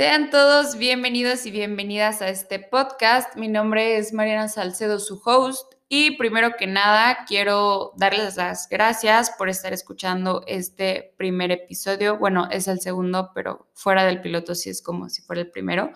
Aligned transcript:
Sean 0.00 0.30
todos 0.30 0.78
bienvenidos 0.78 1.44
y 1.44 1.50
bienvenidas 1.50 2.22
a 2.22 2.30
este 2.30 2.58
podcast. 2.58 3.36
Mi 3.36 3.48
nombre 3.48 3.98
es 3.98 4.14
Mariana 4.14 4.48
Salcedo, 4.48 4.98
su 4.98 5.20
host. 5.22 5.74
Y 5.90 6.16
primero 6.16 6.56
que 6.56 6.66
nada, 6.66 7.26
quiero 7.28 7.92
darles 7.98 8.38
las 8.38 8.66
gracias 8.70 9.30
por 9.36 9.50
estar 9.50 9.74
escuchando 9.74 10.42
este 10.46 11.12
primer 11.18 11.50
episodio. 11.50 12.16
Bueno, 12.16 12.48
es 12.50 12.66
el 12.66 12.80
segundo, 12.80 13.32
pero 13.34 13.68
fuera 13.74 14.06
del 14.06 14.22
piloto 14.22 14.54
sí 14.54 14.70
es 14.70 14.80
como 14.80 15.10
si 15.10 15.20
fuera 15.20 15.42
el 15.42 15.50
primero. 15.50 15.92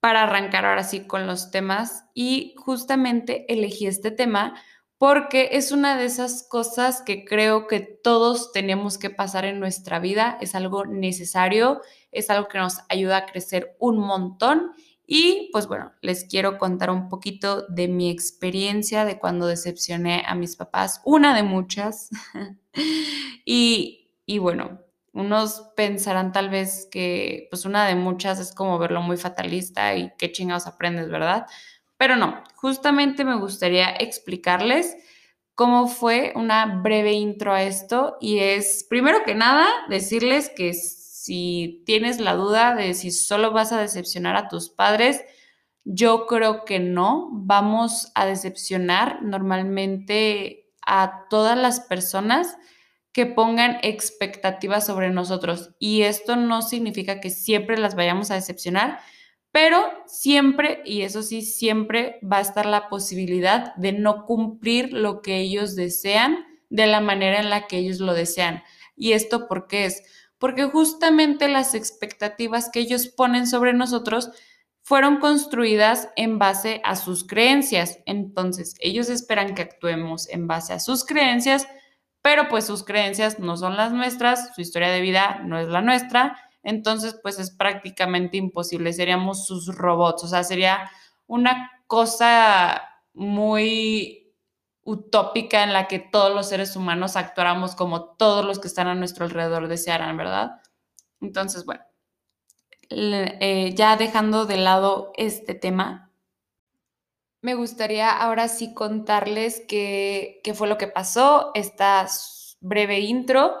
Para 0.00 0.22
arrancar 0.22 0.64
ahora 0.64 0.82
sí 0.82 1.06
con 1.06 1.26
los 1.26 1.50
temas. 1.50 2.06
Y 2.14 2.54
justamente 2.56 3.44
elegí 3.52 3.86
este 3.86 4.12
tema 4.12 4.54
porque 4.98 5.50
es 5.52 5.72
una 5.72 5.96
de 5.98 6.06
esas 6.06 6.46
cosas 6.48 7.02
que 7.02 7.24
creo 7.24 7.66
que 7.66 7.80
todos 7.80 8.52
tenemos 8.52 8.98
que 8.98 9.10
pasar 9.10 9.44
en 9.44 9.60
nuestra 9.60 9.98
vida. 9.98 10.38
Es 10.40 10.54
algo 10.54 10.86
necesario 10.86 11.82
es 12.16 12.30
algo 12.30 12.48
que 12.48 12.58
nos 12.58 12.80
ayuda 12.88 13.18
a 13.18 13.26
crecer 13.26 13.76
un 13.78 13.98
montón. 13.98 14.72
Y 15.06 15.50
pues 15.52 15.68
bueno, 15.68 15.92
les 16.00 16.24
quiero 16.24 16.58
contar 16.58 16.90
un 16.90 17.08
poquito 17.08 17.66
de 17.68 17.86
mi 17.86 18.10
experiencia 18.10 19.04
de 19.04 19.18
cuando 19.18 19.46
decepcioné 19.46 20.24
a 20.26 20.34
mis 20.34 20.56
papás, 20.56 21.00
una 21.04 21.34
de 21.36 21.44
muchas. 21.44 22.10
y, 23.44 24.10
y 24.24 24.38
bueno, 24.38 24.80
unos 25.12 25.70
pensarán 25.76 26.32
tal 26.32 26.50
vez 26.50 26.88
que 26.90 27.46
pues 27.50 27.64
una 27.66 27.86
de 27.86 27.94
muchas 27.94 28.40
es 28.40 28.52
como 28.52 28.78
verlo 28.78 29.00
muy 29.00 29.16
fatalista 29.16 29.94
y 29.94 30.12
qué 30.18 30.32
chingados 30.32 30.66
aprendes, 30.66 31.08
¿verdad? 31.08 31.46
Pero 31.96 32.16
no, 32.16 32.42
justamente 32.56 33.24
me 33.24 33.36
gustaría 33.36 33.88
explicarles 33.90 34.96
cómo 35.54 35.88
fue 35.88 36.32
una 36.36 36.66
breve 36.66 37.12
intro 37.12 37.54
a 37.54 37.62
esto 37.62 38.16
y 38.20 38.40
es, 38.40 38.84
primero 38.88 39.24
que 39.24 39.34
nada, 39.34 39.66
decirles 39.88 40.50
que 40.54 40.74
si 40.74 41.82
tienes 41.86 42.20
la 42.20 42.34
duda 42.34 42.74
de 42.74 42.94
si 42.94 43.10
solo 43.10 43.50
vas 43.52 43.72
a 43.72 43.80
decepcionar 43.80 44.36
a 44.36 44.48
tus 44.48 44.68
padres, 44.68 45.24
yo 45.84 46.26
creo 46.26 46.64
que 46.64 46.78
no. 46.78 47.28
Vamos 47.32 48.12
a 48.14 48.26
decepcionar 48.26 49.22
normalmente 49.22 50.72
a 50.86 51.26
todas 51.30 51.56
las 51.56 51.80
personas 51.80 52.56
que 53.12 53.24
pongan 53.24 53.78
expectativas 53.82 54.84
sobre 54.84 55.10
nosotros. 55.10 55.70
Y 55.78 56.02
esto 56.02 56.36
no 56.36 56.60
significa 56.60 57.20
que 57.20 57.30
siempre 57.30 57.78
las 57.78 57.94
vayamos 57.94 58.30
a 58.30 58.34
decepcionar, 58.34 59.00
pero 59.56 59.90
siempre, 60.04 60.82
y 60.84 61.00
eso 61.00 61.22
sí, 61.22 61.40
siempre 61.40 62.20
va 62.22 62.36
a 62.36 62.42
estar 62.42 62.66
la 62.66 62.90
posibilidad 62.90 63.74
de 63.76 63.92
no 63.92 64.26
cumplir 64.26 64.92
lo 64.92 65.22
que 65.22 65.38
ellos 65.38 65.74
desean 65.74 66.44
de 66.68 66.86
la 66.86 67.00
manera 67.00 67.40
en 67.40 67.48
la 67.48 67.66
que 67.66 67.78
ellos 67.78 68.00
lo 68.00 68.12
desean. 68.12 68.62
¿Y 68.96 69.12
esto 69.12 69.48
por 69.48 69.66
qué 69.66 69.86
es? 69.86 70.02
porque 70.38 70.64
justamente 70.64 71.48
las 71.48 71.74
expectativas 71.74 72.68
que 72.70 72.80
ellos 72.80 73.08
ponen 73.08 73.46
sobre 73.46 73.72
nosotros 73.72 74.30
fueron 74.82 75.18
construidas 75.18 76.10
en 76.16 76.38
base 76.38 76.80
a 76.84 76.94
sus 76.94 77.26
creencias. 77.26 77.98
Entonces, 78.06 78.74
ellos 78.80 79.08
esperan 79.08 79.54
que 79.54 79.62
actuemos 79.62 80.28
en 80.28 80.46
base 80.46 80.72
a 80.74 80.78
sus 80.78 81.04
creencias, 81.04 81.66
pero 82.22 82.48
pues 82.48 82.66
sus 82.66 82.84
creencias 82.84 83.38
no 83.38 83.56
son 83.56 83.76
las 83.76 83.92
nuestras, 83.92 84.54
su 84.54 84.60
historia 84.60 84.90
de 84.90 85.00
vida 85.00 85.40
no 85.44 85.58
es 85.58 85.68
la 85.68 85.80
nuestra, 85.80 86.45
entonces 86.66 87.16
pues 87.22 87.38
es 87.38 87.52
prácticamente 87.52 88.36
imposible, 88.36 88.92
seríamos 88.92 89.46
sus 89.46 89.68
robots, 89.68 90.24
o 90.24 90.28
sea, 90.28 90.42
sería 90.42 90.90
una 91.28 91.70
cosa 91.86 92.82
muy 93.14 94.34
utópica 94.82 95.62
en 95.62 95.72
la 95.72 95.86
que 95.86 96.00
todos 96.00 96.34
los 96.34 96.48
seres 96.48 96.74
humanos 96.74 97.14
actuáramos 97.14 97.76
como 97.76 98.16
todos 98.16 98.44
los 98.44 98.58
que 98.58 98.66
están 98.66 98.88
a 98.88 98.96
nuestro 98.96 99.24
alrededor 99.24 99.68
desearan, 99.68 100.16
¿verdad? 100.16 100.60
Entonces, 101.20 101.64
bueno, 101.64 101.84
eh, 102.90 103.72
ya 103.76 103.96
dejando 103.96 104.44
de 104.44 104.56
lado 104.56 105.12
este 105.16 105.54
tema, 105.54 106.10
me 107.42 107.54
gustaría 107.54 108.10
ahora 108.10 108.48
sí 108.48 108.74
contarles 108.74 109.62
qué, 109.68 110.40
qué 110.42 110.52
fue 110.52 110.66
lo 110.66 110.78
que 110.78 110.88
pasó, 110.88 111.52
esta 111.54 112.08
breve 112.60 112.98
intro. 112.98 113.54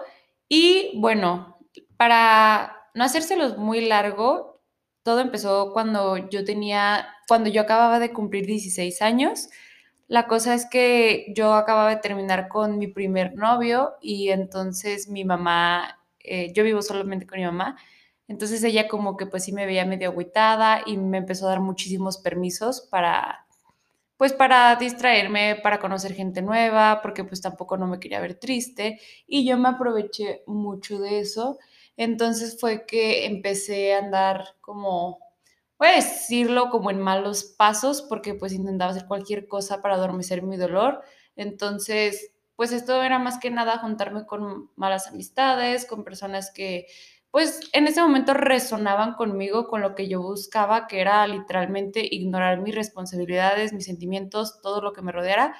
Y 0.48 0.98
bueno, 0.98 1.58
para 1.96 2.75
no 2.96 3.04
hacérselos 3.04 3.58
muy 3.58 3.86
largo, 3.86 4.62
todo 5.02 5.20
empezó 5.20 5.72
cuando 5.74 6.16
yo 6.30 6.44
tenía, 6.44 7.06
cuando 7.28 7.50
yo 7.50 7.60
acababa 7.60 7.98
de 7.98 8.12
cumplir 8.12 8.46
16 8.46 9.02
años. 9.02 9.50
La 10.08 10.26
cosa 10.28 10.54
es 10.54 10.66
que 10.66 11.26
yo 11.36 11.54
acababa 11.54 11.90
de 11.90 11.96
terminar 11.96 12.48
con 12.48 12.78
mi 12.78 12.86
primer 12.86 13.34
novio 13.36 13.92
y 14.00 14.30
entonces 14.30 15.08
mi 15.08 15.24
mamá, 15.24 16.00
eh, 16.20 16.52
yo 16.54 16.64
vivo 16.64 16.80
solamente 16.80 17.26
con 17.26 17.38
mi 17.38 17.44
mamá, 17.44 17.76
entonces 18.28 18.64
ella 18.64 18.88
como 18.88 19.16
que 19.18 19.26
pues 19.26 19.44
sí 19.44 19.52
me 19.52 19.66
veía 19.66 19.84
medio 19.84 20.08
agüitada 20.08 20.82
y 20.86 20.96
me 20.96 21.18
empezó 21.18 21.46
a 21.46 21.50
dar 21.50 21.60
muchísimos 21.60 22.16
permisos 22.18 22.80
para, 22.90 23.46
pues 24.16 24.32
para 24.32 24.74
distraerme, 24.76 25.56
para 25.62 25.80
conocer 25.80 26.14
gente 26.14 26.40
nueva, 26.42 27.00
porque 27.02 27.24
pues 27.24 27.42
tampoco 27.42 27.76
no 27.76 27.86
me 27.86 28.00
quería 28.00 28.20
ver 28.20 28.36
triste 28.36 29.00
y 29.26 29.46
yo 29.46 29.58
me 29.58 29.68
aproveché 29.68 30.42
mucho 30.46 30.98
de 30.98 31.20
eso. 31.20 31.58
Entonces 31.96 32.58
fue 32.60 32.86
que 32.86 33.26
empecé 33.26 33.94
a 33.94 33.98
andar 33.98 34.56
como 34.60 35.18
voy 35.78 35.88
a 35.88 35.96
decirlo 35.96 36.70
como 36.70 36.90
en 36.90 37.00
malos 37.00 37.44
pasos, 37.44 38.02
porque 38.02 38.34
pues 38.34 38.52
intentaba 38.52 38.92
hacer 38.92 39.06
cualquier 39.06 39.46
cosa 39.48 39.82
para 39.82 39.94
adormecer 39.96 40.42
mi 40.42 40.56
dolor. 40.56 41.02
Entonces, 41.36 42.32
pues 42.56 42.72
esto 42.72 43.02
era 43.02 43.18
más 43.18 43.38
que 43.38 43.50
nada 43.50 43.78
juntarme 43.78 44.24
con 44.26 44.70
malas 44.76 45.08
amistades, 45.08 45.84
con 45.86 46.04
personas 46.04 46.50
que 46.52 46.86
pues 47.30 47.60
en 47.74 47.86
ese 47.86 48.00
momento 48.00 48.32
resonaban 48.34 49.12
conmigo, 49.14 49.66
con 49.68 49.82
lo 49.82 49.94
que 49.94 50.08
yo 50.08 50.22
buscaba, 50.22 50.86
que 50.86 51.00
era 51.00 51.26
literalmente 51.26 52.06
ignorar 52.10 52.60
mis 52.62 52.74
responsabilidades, 52.74 53.74
mis 53.74 53.84
sentimientos, 53.84 54.60
todo 54.62 54.80
lo 54.80 54.92
que 54.94 55.02
me 55.02 55.12
rodeara. 55.12 55.54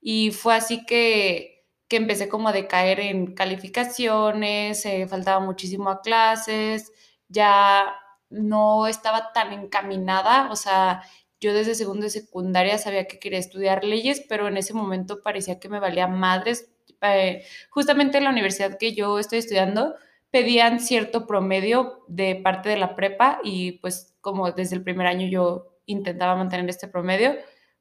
Y 0.00 0.32
fue 0.32 0.54
así 0.56 0.84
que, 0.86 1.49
que 1.90 1.96
empecé 1.96 2.28
como 2.28 2.48
a 2.48 2.52
decaer 2.52 3.00
en 3.00 3.34
calificaciones, 3.34 4.86
eh, 4.86 5.08
faltaba 5.08 5.40
muchísimo 5.40 5.90
a 5.90 6.00
clases, 6.02 6.92
ya 7.28 7.96
no 8.30 8.86
estaba 8.86 9.32
tan 9.32 9.52
encaminada, 9.52 10.50
o 10.52 10.56
sea, 10.56 11.02
yo 11.40 11.52
desde 11.52 11.74
segundo 11.74 12.04
de 12.04 12.10
secundaria 12.10 12.78
sabía 12.78 13.06
que 13.06 13.18
quería 13.18 13.40
estudiar 13.40 13.84
leyes, 13.84 14.24
pero 14.28 14.46
en 14.46 14.56
ese 14.56 14.72
momento 14.72 15.22
parecía 15.22 15.58
que 15.58 15.68
me 15.68 15.80
valía 15.80 16.06
madres. 16.06 16.70
Eh, 17.02 17.44
justamente 17.70 18.18
en 18.18 18.24
la 18.24 18.30
universidad 18.30 18.78
que 18.78 18.94
yo 18.94 19.18
estoy 19.18 19.40
estudiando, 19.40 19.96
pedían 20.30 20.78
cierto 20.80 21.26
promedio 21.26 22.04
de 22.08 22.36
parte 22.36 22.68
de 22.68 22.76
la 22.76 22.94
prepa 22.94 23.40
y 23.42 23.72
pues 23.80 24.14
como 24.20 24.52
desde 24.52 24.76
el 24.76 24.84
primer 24.84 25.08
año 25.08 25.26
yo 25.26 25.78
intentaba 25.86 26.36
mantener 26.36 26.68
este 26.68 26.86
promedio, 26.88 27.34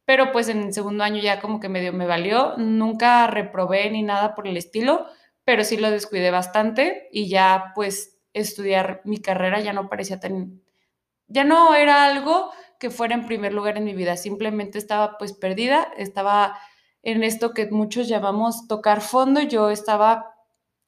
pero 0.09 0.31
pues 0.31 0.49
en 0.49 0.63
el 0.63 0.73
segundo 0.73 1.03
año 1.03 1.21
ya 1.21 1.39
como 1.39 1.59
que 1.59 1.69
medio 1.69 1.93
me 1.93 2.07
valió, 2.07 2.55
nunca 2.57 3.27
reprobé 3.27 3.91
ni 3.91 4.01
nada 4.01 4.33
por 4.33 4.47
el 4.47 4.57
estilo, 4.57 5.05
pero 5.43 5.63
sí 5.63 5.77
lo 5.77 5.91
descuidé 5.91 6.31
bastante 6.31 7.09
y 7.11 7.29
ya 7.29 7.73
pues 7.75 8.17
estudiar 8.33 9.01
mi 9.03 9.19
carrera 9.19 9.59
ya 9.59 9.71
no 9.71 9.87
parecía 9.87 10.19
tan, 10.19 10.63
ya 11.27 11.43
no 11.43 11.75
era 11.75 12.05
algo 12.05 12.49
que 12.79 12.89
fuera 12.89 13.13
en 13.13 13.27
primer 13.27 13.53
lugar 13.53 13.77
en 13.77 13.83
mi 13.83 13.93
vida, 13.93 14.17
simplemente 14.17 14.79
estaba 14.79 15.19
pues 15.19 15.33
perdida, 15.33 15.87
estaba 15.95 16.57
en 17.03 17.21
esto 17.21 17.53
que 17.53 17.67
muchos 17.67 18.07
llamamos 18.07 18.67
tocar 18.67 19.01
fondo, 19.01 19.43
yo 19.43 19.69
estaba 19.69 20.33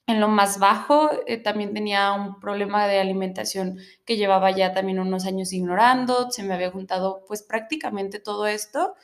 en 0.07 0.19
lo 0.19 0.29
más 0.29 0.57
bajo, 0.57 1.11
eh, 1.27 1.37
también 1.37 1.75
tenía 1.75 2.11
un 2.13 2.39
problema 2.39 2.87
de 2.87 2.99
alimentación 2.99 3.77
que 4.03 4.17
llevaba 4.17 4.49
ya 4.49 4.73
también 4.73 4.99
unos 4.99 5.27
años 5.27 5.53
ignorando, 5.53 6.31
se 6.31 6.41
me 6.41 6.55
había 6.55 6.71
juntado 6.71 7.23
pues 7.27 7.43
prácticamente 7.43 8.17
todo 8.19 8.47
esto 8.47 8.95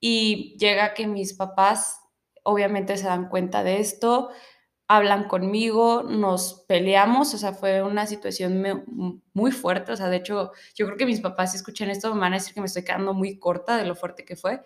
y 0.00 0.56
llega 0.58 0.94
que 0.94 1.06
mis 1.06 1.34
papás 1.34 2.00
obviamente 2.42 2.96
se 2.96 3.06
dan 3.06 3.28
cuenta 3.28 3.62
de 3.62 3.78
esto, 3.78 4.30
hablan 4.86 5.28
conmigo, 5.28 6.02
nos 6.02 6.64
peleamos, 6.66 7.34
o 7.34 7.38
sea, 7.38 7.52
fue 7.52 7.82
una 7.82 8.06
situación 8.06 8.64
muy 9.34 9.52
fuerte, 9.52 9.92
o 9.92 9.96
sea, 9.96 10.08
de 10.08 10.16
hecho, 10.16 10.52
yo 10.74 10.86
creo 10.86 10.96
que 10.96 11.04
mis 11.04 11.20
papás 11.20 11.52
si 11.52 11.58
escuchan 11.58 11.90
esto 11.90 12.14
me 12.14 12.22
van 12.22 12.32
a 12.32 12.36
decir 12.36 12.54
que 12.54 12.60
me 12.60 12.66
estoy 12.66 12.84
quedando 12.84 13.12
muy 13.12 13.38
corta 13.38 13.76
de 13.76 13.84
lo 13.84 13.94
fuerte 13.94 14.24
que 14.24 14.34
fue, 14.34 14.62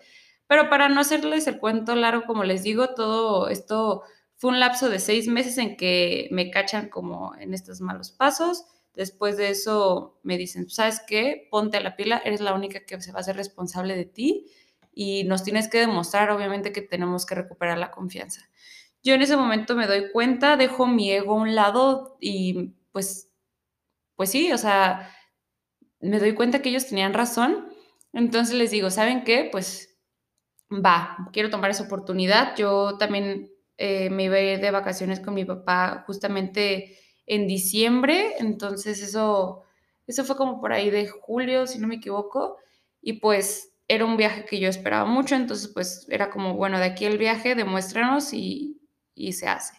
pero 0.47 0.69
para 0.69 0.87
no 0.87 1.01
hacerles 1.01 1.45
el 1.47 1.59
cuento 1.59 1.95
largo, 1.95 2.23
como 2.25 2.45
les 2.45 2.63
digo, 2.63 2.93
todo 2.95 3.49
esto 3.49 4.03
fue 4.37 4.51
un 4.51 4.61
lapso 4.61 4.89
de 4.89 4.99
seis 4.99 5.27
meses 5.27 5.57
en 5.57 5.75
que 5.75 6.29
me 6.31 6.49
cachan 6.51 6.87
como 6.87 7.35
en 7.35 7.53
estos 7.53 7.81
malos 7.81 8.11
pasos, 8.11 8.65
después 8.93 9.35
de 9.35 9.49
eso 9.49 10.19
me 10.23 10.37
dicen, 10.37 10.69
¿sabes 10.69 11.01
qué? 11.05 11.47
Ponte 11.51 11.77
a 11.77 11.81
la 11.81 11.97
pila, 11.97 12.21
eres 12.23 12.39
la 12.39 12.53
única 12.53 12.85
que 12.85 13.01
se 13.01 13.11
va 13.11 13.17
a 13.17 13.21
hacer 13.21 13.35
responsable 13.35 13.97
de 13.97 14.05
ti 14.05 14.45
y 14.93 15.23
nos 15.25 15.43
tienes 15.43 15.67
que 15.69 15.79
demostrar, 15.79 16.31
obviamente, 16.31 16.71
que 16.73 16.81
tenemos 16.81 17.25
que 17.25 17.35
recuperar 17.35 17.77
la 17.77 17.91
confianza. 17.91 18.41
Yo 19.03 19.13
en 19.15 19.21
ese 19.21 19.37
momento 19.37 19.75
me 19.75 19.87
doy 19.87 20.11
cuenta, 20.11 20.57
dejo 20.57 20.87
mi 20.87 21.11
ego 21.11 21.33
a 21.33 21.41
un 21.41 21.55
lado 21.55 22.17
y 22.21 22.73
pues, 22.91 23.31
pues 24.15 24.31
sí, 24.31 24.51
o 24.53 24.57
sea, 24.57 25.11
me 25.99 26.19
doy 26.19 26.33
cuenta 26.35 26.61
que 26.61 26.69
ellos 26.69 26.87
tenían 26.87 27.13
razón. 27.13 27.69
Entonces 28.13 28.55
les 28.55 28.71
digo, 28.71 28.89
¿saben 28.89 29.23
qué? 29.23 29.49
Pues 29.51 29.97
va, 30.71 31.17
quiero 31.33 31.49
tomar 31.49 31.71
esa 31.71 31.83
oportunidad. 31.83 32.55
Yo 32.57 32.97
también 32.97 33.51
eh, 33.77 34.09
me 34.09 34.25
iba 34.25 34.35
a 34.37 34.41
ir 34.41 34.59
de 34.59 34.71
vacaciones 34.71 35.19
con 35.19 35.33
mi 35.33 35.45
papá 35.45 36.03
justamente 36.07 36.97
en 37.25 37.47
diciembre, 37.47 38.35
entonces 38.39 39.01
eso 39.01 39.63
Eso 40.07 40.25
fue 40.25 40.37
como 40.37 40.61
por 40.61 40.73
ahí 40.73 40.89
de 40.91 41.07
julio, 41.09 41.67
si 41.67 41.79
no 41.79 41.87
me 41.87 41.95
equivoco, 41.95 42.57
y 43.01 43.13
pues 43.15 43.72
era 43.87 44.05
un 44.05 44.17
viaje 44.17 44.45
que 44.45 44.59
yo 44.59 44.69
esperaba 44.69 45.05
mucho, 45.05 45.35
entonces 45.35 45.69
pues 45.73 46.05
era 46.09 46.29
como, 46.29 46.55
bueno, 46.55 46.79
de 46.79 46.85
aquí 46.85 47.05
el 47.05 47.17
viaje, 47.17 47.55
demuéstranos 47.55 48.33
y, 48.33 48.81
y 49.15 49.33
se 49.33 49.47
hace. 49.47 49.73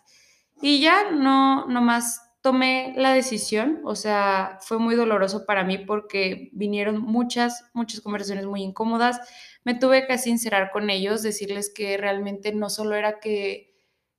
Y 0.61 0.81
ya 0.81 1.11
no, 1.11 1.67
más 1.67 2.21
tomé 2.41 2.93
la 2.97 3.13
decisión, 3.15 3.81
o 3.85 3.97
sea, 3.97 4.59
fue 4.61 4.79
muy 4.79 4.95
doloroso 4.95 5.47
para 5.47 5.65
mí 5.65 5.79
porque 5.79 6.51
vinieron 6.53 7.01
muchas, 7.01 7.65
muchas 7.73 8.01
conversaciones 8.03 8.47
muy 8.47 8.63
incómodas, 8.63 9.21
me 9.65 9.75
tuve 9.75 10.07
que 10.07 10.19
sincerar 10.19 10.71
con 10.71 10.91
ellos, 10.91 11.23
decirles 11.23 11.73
que 11.75 11.97
realmente 11.97 12.53
no 12.53 12.69
solo 12.69 12.95
era 12.97 13.19
que, 13.19 13.75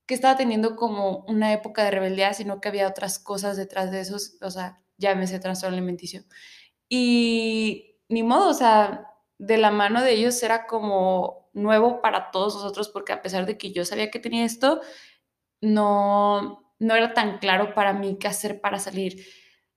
que 0.08 0.16
estaba 0.16 0.38
teniendo 0.38 0.76
como 0.76 1.26
una 1.28 1.54
época 1.54 1.84
de 1.84 1.92
rebeldía, 1.92 2.34
sino 2.34 2.60
que 2.62 2.70
había 2.70 2.88
otras 2.88 3.20
cosas 3.20 3.58
detrás 3.58 3.92
de 3.92 4.02
eso, 4.02 4.18
o 4.42 4.52
sea, 4.52 4.82
llámese 4.98 5.40
trastorno 5.40 5.78
alimenticio. 5.78 6.24
Y 6.90 7.98
ni 8.10 8.24
modo, 8.24 8.50
o 8.50 8.54
sea, 8.54 9.15
de 9.38 9.58
la 9.58 9.72
mano 9.72 10.02
de 10.02 10.14
ellos 10.14 10.42
era 10.44 10.66
como 10.66 11.50
nuevo 11.54 12.02
para 12.02 12.32
todos 12.32 12.56
nosotros, 12.56 12.90
porque 12.90 13.14
a 13.14 13.22
pesar 13.22 13.46
de 13.46 13.58
que 13.58 13.72
yo 13.72 13.86
sabía 13.86 14.12
que 14.12 14.20
tenía 14.20 14.46
esto, 14.46 14.82
no, 15.62 16.74
no 16.80 16.96
era 16.96 17.14
tan 17.14 17.40
claro 17.40 17.74
para 17.74 17.94
mí 17.94 18.18
qué 18.20 18.28
hacer 18.28 18.62
para 18.62 18.80
salir. 18.80 19.26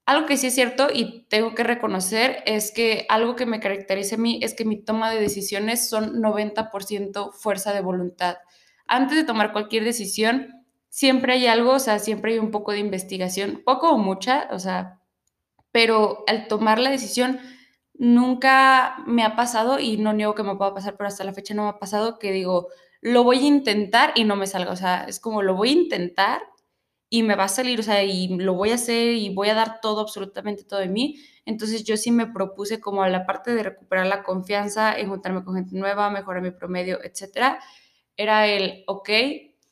Algo 0.07 0.27
que 0.27 0.39
sí 0.39 0.47
es 0.47 0.55
cierto 0.55 0.89
y 0.93 1.27
tengo 1.29 1.55
que 1.55 1.65
reconocer 1.65 2.43
es 2.47 2.73
que 2.73 3.05
algo 3.11 3.37
que 3.37 3.45
me 3.45 3.61
caracteriza 3.61 4.17
a 4.17 4.19
mí 4.19 4.41
es 4.43 4.55
que 4.55 4.65
mi 4.65 4.83
toma 4.83 5.11
de 5.11 5.21
decisiones 5.21 5.89
son 5.89 6.23
90% 6.23 7.33
fuerza 7.33 7.75
de 7.75 7.83
voluntad. 7.83 8.39
Antes 8.87 9.19
de 9.19 9.25
tomar 9.25 9.53
cualquier 9.53 9.85
decisión, 9.85 10.65
siempre 10.89 11.35
hay 11.35 11.47
algo, 11.47 11.73
o 11.73 11.79
sea, 11.79 11.99
siempre 11.99 12.33
hay 12.33 12.39
un 12.39 12.51
poco 12.51 12.73
de 12.73 12.79
investigación, 12.79 13.63
poco 13.65 13.91
o 13.91 13.99
mucha, 13.99 14.49
o 14.51 14.59
sea, 14.59 14.99
pero 15.73 16.25
al 16.27 16.49
tomar 16.49 16.79
la 16.79 16.91
decisión 16.91 17.39
nunca 17.99 18.97
me 19.07 19.25
ha 19.25 19.37
pasado 19.37 19.79
y 19.79 19.97
no 19.99 20.13
niego 20.13 20.35
que 20.35 20.43
me 20.45 20.57
pueda 20.57 20.75
pasar, 20.75 20.97
pero 20.97 21.09
hasta 21.09 21.25
la 21.25 21.35
fecha 21.35 21.55
no 21.55 21.65
me 21.65 21.71
ha 21.71 21.79
pasado 21.79 22.19
que 22.19 22.33
digo, 22.33 22.69
lo 23.01 23.25
voy 23.25 23.39
a 23.39 23.43
intentar 23.43 24.13
y 24.15 24.25
no 24.25 24.37
me 24.37 24.47
salga, 24.47 24.73
o 24.73 24.77
sea, 24.77 25.05
es 25.05 25.21
como 25.21 25.43
lo 25.43 25.55
voy 25.55 25.71
a 25.71 25.73
intentar 25.73 26.43
y 27.11 27.23
me 27.23 27.35
va 27.37 27.45
a 27.45 27.49
salir, 27.49 27.81
o 27.81 27.83
sea, 27.83 28.05
y 28.05 28.29
lo 28.37 28.55
voy 28.55 28.71
a 28.71 28.75
hacer 28.75 29.15
y 29.15 29.35
voy 29.35 29.49
a 29.49 29.55
dar 29.55 29.81
todo, 29.81 30.01
absolutamente 30.01 30.65
todo 30.65 30.81
de 30.81 30.89
mí. 30.89 31.17
Entonces 31.47 31.85
yo 31.85 31.97
sí 31.97 32.11
me 32.13 32.27
propuse 32.27 32.81
como 32.81 33.03
a 33.03 33.09
la 33.09 33.25
parte 33.27 33.55
de 33.55 33.63
recuperar 33.63 34.07
la 34.07 34.23
confianza, 34.23 34.97
en 34.99 35.09
juntarme 35.09 35.43
con 35.45 35.55
gente 35.55 35.77
nueva, 35.77 36.11
mejorar 36.11 36.43
mi 36.43 36.51
promedio, 36.51 37.03
etcétera. 37.03 37.61
Era 38.17 38.47
el, 38.47 38.85
ok, 38.87 39.09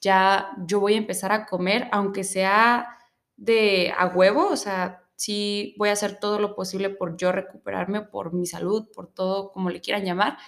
ya 0.00 0.50
yo 0.66 0.80
voy 0.80 0.94
a 0.94 0.98
empezar 0.98 1.32
a 1.32 1.46
comer, 1.46 1.88
aunque 1.92 2.24
sea 2.24 2.88
de 3.36 3.92
a 3.96 4.06
huevo, 4.06 4.48
o 4.48 4.56
sea, 4.56 5.05
sí 5.16 5.74
voy 5.78 5.88
a 5.88 5.92
hacer 5.92 6.18
todo 6.20 6.38
lo 6.38 6.54
posible 6.54 6.90
por 6.90 7.16
yo 7.16 7.32
recuperarme, 7.32 8.02
por 8.02 8.32
mi 8.32 8.46
salud, 8.46 8.88
por 8.94 9.12
todo, 9.12 9.50
como 9.52 9.70
le 9.70 9.80
quieran 9.80 10.04
llamar. 10.04 10.38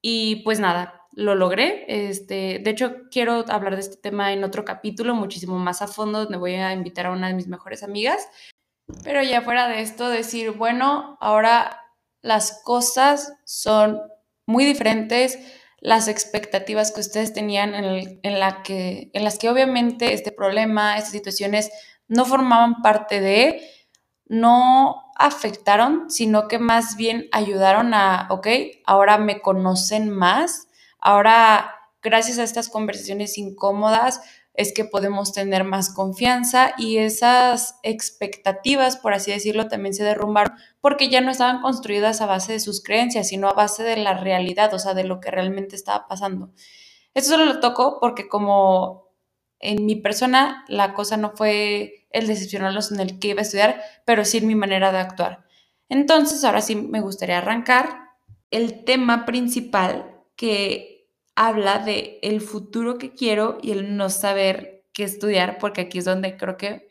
Y 0.00 0.36
pues 0.44 0.60
nada, 0.60 1.06
lo 1.12 1.34
logré. 1.34 1.84
Este, 1.88 2.60
de 2.62 2.70
hecho, 2.70 3.08
quiero 3.10 3.44
hablar 3.48 3.74
de 3.74 3.80
este 3.80 3.96
tema 3.96 4.32
en 4.32 4.44
otro 4.44 4.64
capítulo, 4.64 5.14
muchísimo 5.14 5.58
más 5.58 5.82
a 5.82 5.88
fondo, 5.88 6.20
donde 6.20 6.38
voy 6.38 6.54
a 6.54 6.72
invitar 6.72 7.06
a 7.06 7.12
una 7.12 7.28
de 7.28 7.34
mis 7.34 7.48
mejores 7.48 7.82
amigas. 7.82 8.28
Pero 9.04 9.22
ya 9.22 9.42
fuera 9.42 9.68
de 9.68 9.82
esto, 9.82 10.08
decir, 10.08 10.52
bueno, 10.52 11.18
ahora 11.20 11.82
las 12.22 12.62
cosas 12.64 13.34
son 13.44 14.00
muy 14.46 14.64
diferentes, 14.64 15.38
las 15.80 16.08
expectativas 16.08 16.90
que 16.90 17.00
ustedes 17.00 17.32
tenían 17.32 17.74
en, 17.74 18.20
en, 18.22 18.40
la 18.40 18.62
que, 18.62 19.10
en 19.12 19.24
las 19.24 19.38
que 19.38 19.50
obviamente 19.50 20.14
este 20.14 20.32
problema, 20.32 20.96
estas 20.96 21.12
situaciones 21.12 21.70
no 22.08 22.24
formaban 22.24 22.80
parte 22.82 23.20
de, 23.20 23.62
no 24.28 25.04
afectaron, 25.16 26.10
sino 26.10 26.48
que 26.48 26.58
más 26.58 26.96
bien 26.96 27.28
ayudaron 27.32 27.94
a, 27.94 28.28
ok, 28.30 28.46
ahora 28.86 29.18
me 29.18 29.40
conocen 29.40 30.10
más, 30.10 30.68
ahora 31.00 31.74
gracias 32.02 32.38
a 32.38 32.44
estas 32.44 32.68
conversaciones 32.68 33.38
incómodas 33.38 34.20
es 34.54 34.72
que 34.72 34.84
podemos 34.84 35.32
tener 35.32 35.62
más 35.62 35.94
confianza 35.94 36.72
y 36.76 36.98
esas 36.98 37.78
expectativas, 37.84 38.96
por 38.96 39.12
así 39.12 39.30
decirlo, 39.30 39.68
también 39.68 39.94
se 39.94 40.02
derrumbaron 40.02 40.56
porque 40.80 41.08
ya 41.08 41.20
no 41.20 41.30
estaban 41.30 41.62
construidas 41.62 42.20
a 42.20 42.26
base 42.26 42.54
de 42.54 42.60
sus 42.60 42.82
creencias, 42.82 43.28
sino 43.28 43.48
a 43.48 43.52
base 43.52 43.84
de 43.84 43.96
la 43.96 44.14
realidad, 44.14 44.74
o 44.74 44.80
sea, 44.80 44.94
de 44.94 45.04
lo 45.04 45.20
que 45.20 45.30
realmente 45.30 45.76
estaba 45.76 46.08
pasando. 46.08 46.50
Esto 47.14 47.30
solo 47.30 47.44
lo 47.44 47.60
toco 47.60 47.98
porque 48.00 48.28
como 48.28 49.07
en 49.60 49.86
mi 49.86 49.96
persona 49.96 50.64
la 50.68 50.94
cosa 50.94 51.16
no 51.16 51.32
fue 51.34 52.06
el 52.10 52.26
decepcionarlos 52.26 52.92
en 52.92 53.00
el 53.00 53.18
que 53.18 53.28
iba 53.28 53.40
a 53.40 53.42
estudiar, 53.42 53.82
pero 54.04 54.24
sí 54.24 54.38
en 54.38 54.46
mi 54.46 54.54
manera 54.54 54.92
de 54.92 54.98
actuar. 54.98 55.44
Entonces, 55.88 56.44
ahora 56.44 56.60
sí 56.60 56.76
me 56.76 57.00
gustaría 57.00 57.38
arrancar 57.38 58.08
el 58.50 58.84
tema 58.84 59.26
principal 59.26 60.22
que 60.36 61.08
habla 61.34 61.78
de 61.78 62.18
el 62.22 62.40
futuro 62.40 62.98
que 62.98 63.14
quiero 63.14 63.58
y 63.62 63.72
el 63.72 63.96
no 63.96 64.10
saber 64.10 64.84
qué 64.92 65.04
estudiar, 65.04 65.58
porque 65.58 65.82
aquí 65.82 65.98
es 65.98 66.04
donde 66.04 66.36
creo 66.36 66.56
que 66.56 66.87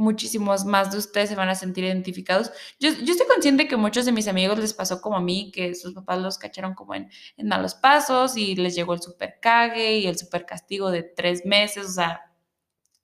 muchísimos 0.00 0.64
más 0.64 0.90
de 0.90 0.98
ustedes 0.98 1.28
se 1.28 1.36
van 1.36 1.50
a 1.50 1.54
sentir 1.54 1.84
identificados. 1.84 2.50
Yo, 2.80 2.90
yo, 2.90 3.12
estoy 3.12 3.26
consciente 3.26 3.68
que 3.68 3.76
muchos 3.76 4.06
de 4.06 4.12
mis 4.12 4.26
amigos 4.28 4.58
les 4.58 4.72
pasó 4.72 5.00
como 5.02 5.18
a 5.18 5.20
mí, 5.20 5.52
que 5.52 5.74
sus 5.74 5.92
papás 5.92 6.18
los 6.18 6.38
cacharon 6.38 6.74
como 6.74 6.94
en, 6.94 7.10
en 7.36 7.48
malos 7.48 7.74
pasos 7.74 8.36
y 8.36 8.56
les 8.56 8.74
llegó 8.74 8.94
el 8.94 9.02
super 9.02 9.38
cague 9.40 9.98
y 9.98 10.06
el 10.06 10.16
super 10.18 10.46
castigo 10.46 10.90
de 10.90 11.02
tres 11.02 11.44
meses. 11.44 11.86
O 11.86 11.92
sea, 11.92 12.32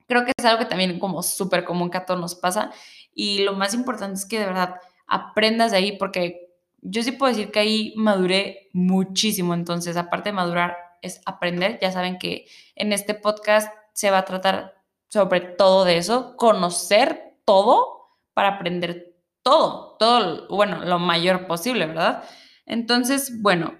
creo 0.08 0.24
que 0.24 0.32
es 0.36 0.44
algo 0.44 0.58
que 0.58 0.64
también 0.64 0.98
como 0.98 1.22
súper 1.22 1.64
común 1.64 1.90
que 1.90 1.98
a 1.98 2.06
todos 2.06 2.18
nos 2.18 2.34
pasa. 2.34 2.72
Y 3.14 3.40
lo 3.40 3.52
más 3.52 3.74
importante 3.74 4.14
es 4.14 4.24
que 4.24 4.38
de 4.38 4.46
verdad 4.46 4.76
aprendas 5.06 5.72
de 5.72 5.76
ahí, 5.76 5.98
porque 5.98 6.48
yo 6.80 7.02
sí 7.02 7.12
puedo 7.12 7.32
decir 7.32 7.52
que 7.52 7.58
ahí 7.58 7.92
maduré 7.96 8.70
muchísimo. 8.72 9.52
Entonces, 9.52 9.98
aparte 9.98 10.30
de 10.30 10.34
madurar, 10.34 10.76
es 11.02 11.20
aprender. 11.26 11.78
Ya 11.82 11.92
saben 11.92 12.18
que 12.18 12.46
en 12.74 12.92
este 12.92 13.14
podcast 13.14 13.70
se 13.92 14.10
va 14.10 14.18
a 14.18 14.24
tratar 14.24 14.75
sobre 15.08 15.40
todo 15.40 15.84
de 15.84 15.98
eso, 15.98 16.36
conocer 16.36 17.38
todo 17.44 17.96
para 18.34 18.48
aprender 18.56 19.14
todo, 19.42 19.96
todo, 19.98 20.48
bueno, 20.48 20.84
lo 20.84 20.98
mayor 20.98 21.46
posible, 21.46 21.86
¿verdad? 21.86 22.24
Entonces, 22.66 23.40
bueno, 23.40 23.78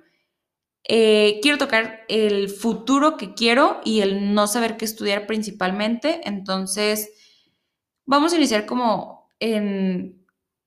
eh, 0.89 1.41
quiero 1.43 1.59
tocar 1.59 2.05
el 2.09 2.49
futuro 2.49 3.17
que 3.17 3.35
quiero 3.35 3.81
y 3.85 4.01
el 4.01 4.33
no 4.35 4.47
saber 4.47 4.77
qué 4.77 4.85
estudiar 4.85 5.27
principalmente. 5.27 6.21
Entonces, 6.25 7.11
vamos 8.05 8.33
a 8.33 8.37
iniciar 8.37 8.67
como 8.67 9.29
en 9.41 10.25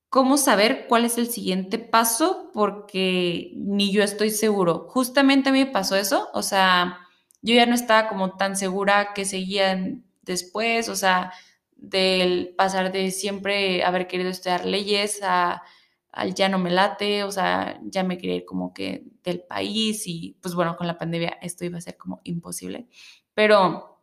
cómo 0.10 0.38
saber 0.38 0.88
cuál 0.88 1.06
es 1.06 1.18
el 1.18 1.28
siguiente 1.30 1.80
paso, 1.80 2.52
porque 2.54 3.52
ni 3.56 3.92
yo 3.94 4.04
estoy 4.04 4.32
seguro. 4.32 4.88
Justamente 4.90 5.50
a 5.50 5.54
mí 5.54 5.60
me 5.64 5.72
pasó 5.72 5.96
eso, 5.96 6.30
o 6.34 6.42
sea, 6.42 7.00
yo 7.42 7.56
ya 7.56 7.66
no 7.66 7.76
estaba 7.76 8.10
como 8.10 8.36
tan 8.36 8.58
segura 8.58 9.14
que 9.14 9.24
seguían 9.24 10.09
después, 10.22 10.90
o 10.90 10.96
sea, 10.96 11.32
del 11.76 12.54
pasar 12.58 12.92
de 12.92 13.12
siempre 13.12 13.84
haber 13.84 14.08
querido 14.08 14.30
estudiar 14.30 14.66
leyes 14.66 15.22
a, 15.24 15.64
al 16.12 16.34
ya 16.34 16.50
no 16.50 16.60
me 16.60 16.72
late, 16.72 17.24
o 17.24 17.32
sea, 17.32 17.80
ya 17.84 18.04
me 18.04 18.18
quería 18.18 18.36
ir 18.36 18.46
como 18.46 18.74
que 18.74 19.06
del 19.24 19.42
país 19.42 20.04
y 20.08 20.38
pues 20.42 20.56
bueno, 20.56 20.76
con 20.76 20.88
la 20.88 20.98
pandemia 20.98 21.38
esto 21.42 21.66
iba 21.66 21.78
a 21.78 21.82
ser 21.82 21.98
como 21.98 22.22
imposible, 22.24 22.88
pero 23.34 24.02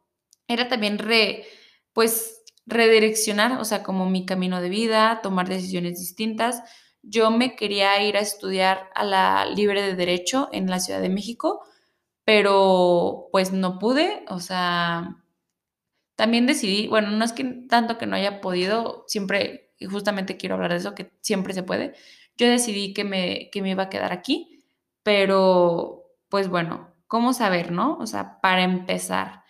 era 0.48 0.68
también 0.68 0.98
re, 0.98 1.44
pues 1.92 2.42
redireccionar, 2.66 3.60
o 3.60 3.64
sea, 3.64 3.82
como 3.82 4.08
mi 4.08 4.26
camino 4.26 4.60
de 4.60 4.68
vida, 4.68 5.20
tomar 5.22 5.48
decisiones 5.48 5.98
distintas. 5.98 6.62
Yo 7.02 7.30
me 7.30 7.54
quería 7.56 8.02
ir 8.02 8.16
a 8.16 8.20
estudiar 8.20 8.90
a 8.94 9.04
la 9.04 9.46
Libre 9.46 9.82
de 9.82 9.94
Derecho 9.94 10.48
en 10.52 10.68
la 10.68 10.80
Ciudad 10.80 11.00
de 11.00 11.08
México, 11.08 11.64
pero 12.24 13.28
pues 13.32 13.52
no 13.52 13.78
pude, 13.78 14.24
o 14.28 14.40
sea, 14.40 15.16
también 16.16 16.46
decidí, 16.46 16.88
bueno, 16.88 17.10
no 17.10 17.24
es 17.24 17.32
que 17.32 17.44
tanto 17.44 17.98
que 17.98 18.06
no 18.06 18.16
haya 18.16 18.40
podido, 18.40 19.04
siempre, 19.06 19.72
y 19.78 19.86
justamente 19.86 20.36
quiero 20.36 20.56
hablar 20.56 20.72
de 20.72 20.78
eso, 20.78 20.94
que 20.94 21.12
siempre 21.20 21.54
se 21.54 21.62
puede. 21.62 21.94
Yo 22.36 22.48
decidí 22.48 22.94
que 22.94 23.04
me, 23.04 23.50
que 23.52 23.62
me 23.62 23.70
iba 23.70 23.84
a 23.84 23.90
quedar 23.90 24.12
aquí, 24.12 24.64
pero 25.02 26.04
pues 26.28 26.48
bueno, 26.48 26.94
¿cómo 27.06 27.32
saber, 27.32 27.70
no? 27.70 27.96
O 27.98 28.06
sea, 28.06 28.40
para 28.40 28.62
empezar. 28.62 29.44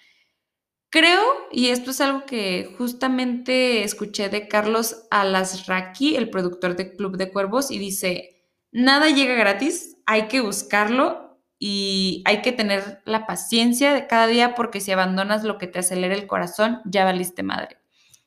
Creo, 0.90 1.22
y 1.52 1.68
esto 1.68 1.90
es 1.90 2.00
algo 2.00 2.26
que 2.26 2.74
justamente 2.78 3.82
escuché 3.82 4.28
de 4.28 4.48
Carlos 4.48 5.06
Alasraqui, 5.10 6.16
el 6.16 6.30
productor 6.30 6.76
de 6.76 6.96
Club 6.96 7.16
de 7.16 7.30
Cuervos, 7.32 7.70
y 7.70 7.78
dice, 7.78 8.44
nada 8.72 9.08
llega 9.10 9.34
gratis, 9.34 9.98
hay 10.06 10.28
que 10.28 10.40
buscarlo 10.40 11.25
y 11.58 12.22
hay 12.26 12.42
que 12.42 12.52
tener 12.52 13.02
la 13.04 13.26
paciencia 13.26 13.94
de 13.94 14.06
cada 14.06 14.26
día 14.26 14.54
porque 14.54 14.80
si 14.80 14.92
abandonas 14.92 15.44
lo 15.44 15.58
que 15.58 15.66
te 15.66 15.78
acelera 15.78 16.14
el 16.14 16.26
corazón, 16.26 16.80
ya 16.84 17.04
valiste 17.04 17.42
madre. 17.42 17.78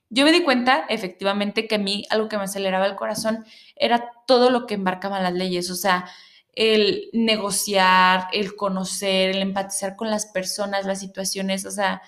Yo 0.09 0.25
me 0.25 0.31
di 0.31 0.43
cuenta, 0.43 0.85
efectivamente, 0.89 1.67
que 1.67 1.75
a 1.75 1.79
mí 1.79 2.05
algo 2.09 2.29
que 2.29 2.37
me 2.37 2.45
aceleraba 2.45 2.87
el 2.87 2.95
corazón 2.95 3.45
era 3.75 4.11
todo 4.25 4.49
lo 4.49 4.65
que 4.65 4.73
embarcaban 4.73 5.21
las 5.21 5.33
leyes, 5.33 5.69
o 5.69 5.75
sea, 5.75 6.09
el 6.53 7.09
negociar, 7.13 8.27
el 8.33 8.55
conocer, 8.55 9.29
el 9.31 9.41
empatizar 9.41 9.95
con 9.95 10.09
las 10.09 10.25
personas, 10.25 10.85
las 10.85 10.99
situaciones, 10.99 11.65
o 11.65 11.71
sea, 11.71 12.01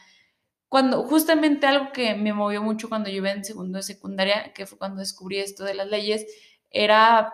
cuando 0.68 1.04
justamente 1.04 1.68
algo 1.68 1.92
que 1.92 2.16
me 2.16 2.34
movió 2.34 2.64
mucho 2.64 2.90
cuando 2.90 3.10
yo 3.10 3.18
iba 3.18 3.32
en 3.32 3.46
segundo 3.46 3.78
de 3.78 3.84
secundaria, 3.84 4.54
que 4.54 4.66
fue 4.66 4.78
cuando 4.80 5.00
descubrí 5.02 5.38
esto 5.38 5.64
de 5.64 5.74
las 5.76 5.88
leyes, 5.90 6.26
era 6.72 7.34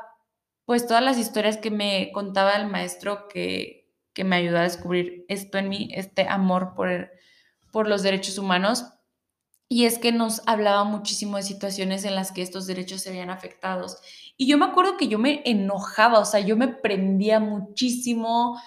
pues 0.66 0.86
todas 0.86 1.04
las 1.04 1.18
historias 1.18 1.58
que 1.58 1.72
me 1.72 2.12
contaba 2.14 2.56
el 2.56 2.68
maestro 2.68 3.28
que, 3.30 3.77
que 4.18 4.24
me 4.24 4.38
ayudó 4.38 4.58
a 4.58 4.64
descubrir 4.64 5.26
esto 5.28 5.60
en 5.60 5.70
mí, 5.70 5.90
este 5.94 6.28
amor 6.28 6.74
por, 6.76 7.12
por 7.72 7.88
los 7.88 8.02
derechos 8.02 8.40
humanos. 8.40 8.86
Y 9.70 9.86
es 9.86 10.00
que 10.00 10.12
nos 10.12 10.42
hablaba 10.48 10.86
muchísimo 10.86 11.38
de 11.38 11.44
situaciones 11.44 12.04
en 12.04 12.16
las 12.16 12.32
que 12.32 12.42
estos 12.42 12.66
derechos 12.66 13.02
se 13.02 13.12
veían 13.12 13.30
afectados. 13.30 14.00
Y 14.36 14.48
yo 14.48 14.58
me 14.58 14.66
acuerdo 14.66 14.98
que 14.98 15.08
yo 15.08 15.20
me 15.20 15.44
enojaba, 15.46 16.18
o 16.18 16.26
sea, 16.26 16.40
yo 16.40 16.58
me 16.58 16.68
prendía 16.68 17.40
muchísimo, 17.40 18.60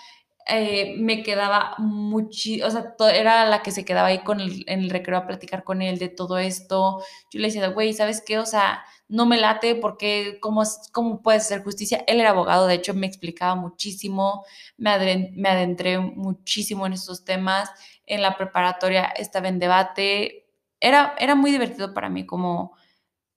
eh, 0.47 0.95
me 0.99 1.25
quedaba 1.25 1.75
muchísimo, 1.79 2.69
o 2.69 2.71
sea, 2.71 2.95
era 3.13 3.45
la 3.47 3.63
que 3.63 3.73
se 3.73 3.85
quedaba 3.85 4.07
ahí 4.07 4.21
con 4.21 4.41
el, 4.41 4.63
en 4.69 4.83
el 4.83 4.91
recreo 4.91 5.19
a 5.19 5.27
platicar 5.27 5.65
con 5.65 5.83
él 5.83 5.99
de 5.99 6.11
todo 6.11 6.39
esto. 6.39 7.03
Yo 7.33 7.41
le 7.41 7.49
decía, 7.49 7.67
güey, 7.71 7.93
¿sabes 7.93 8.23
qué? 8.25 8.39
O 8.39 8.47
sea, 8.47 8.85
no 9.11 9.27
me 9.27 9.37
late 9.37 9.75
porque 9.75 10.39
cómo, 10.41 10.63
cómo 10.93 11.21
puede 11.21 11.41
ser 11.41 11.63
justicia. 11.63 12.05
Él 12.07 12.21
era 12.21 12.31
abogado, 12.31 12.67
de 12.67 12.75
hecho 12.75 12.95
me 12.95 13.07
explicaba 13.07 13.57
muchísimo, 13.57 14.45
me, 14.79 14.91
adentré, 14.91 15.99
muchísimo 15.99 16.87
en 16.87 16.95
estos 16.95 17.25
temas. 17.25 17.71
En 18.07 18.23
la 18.23 18.37
preparatoria 18.37 19.05
estaba 19.05 19.49
en 19.49 19.59
debate. 19.59 20.47
Era, 20.81 21.15
era 21.19 21.35
muy 21.35 21.51
divertido 21.51 21.93
para 21.93 22.09
mí 22.09 22.25
como 22.25 22.77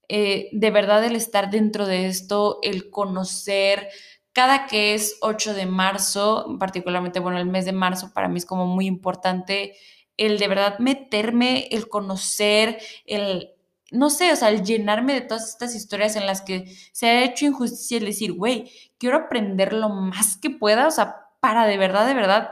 eh, 0.07 0.49
de 0.51 0.71
verdad 0.71 1.03
el 1.03 1.15
estar 1.15 1.49
dentro 1.49 1.87
de 1.87 2.05
esto, 2.05 2.59
el 2.61 2.89
conocer 2.91 3.89
cada 4.31 4.67
que 4.67 4.93
es 4.93 5.17
8 5.21 5.53
de 5.53 5.65
marzo, 5.65 6.57
particularmente, 6.59 7.19
bueno, 7.19 7.37
el 7.37 7.45
mes 7.45 7.65
de 7.65 7.71
marzo 7.71 8.11
para 8.13 8.27
mí 8.27 8.37
es 8.37 8.45
como 8.45 8.65
muy 8.65 8.87
importante 8.87 9.75
el 10.17 10.37
de 10.37 10.47
verdad 10.47 10.79
meterme, 10.79 11.67
el 11.71 11.87
conocer, 11.87 12.79
el, 13.05 13.53
no 13.93 14.09
sé, 14.09 14.31
o 14.31 14.35
sea, 14.35 14.49
el 14.49 14.63
llenarme 14.63 15.13
de 15.13 15.21
todas 15.21 15.47
estas 15.47 15.75
historias 15.75 16.15
en 16.15 16.25
las 16.25 16.41
que 16.41 16.65
se 16.91 17.07
ha 17.07 17.23
hecho 17.23 17.45
injusticia, 17.45 17.97
el 17.99 18.05
decir, 18.05 18.33
güey, 18.33 18.69
quiero 18.97 19.17
aprender 19.17 19.71
lo 19.71 19.89
más 19.89 20.35
que 20.37 20.49
pueda, 20.49 20.87
o 20.87 20.91
sea, 20.91 21.27
para 21.39 21.65
de 21.65 21.77
verdad, 21.77 22.07
de 22.07 22.13
verdad, 22.15 22.49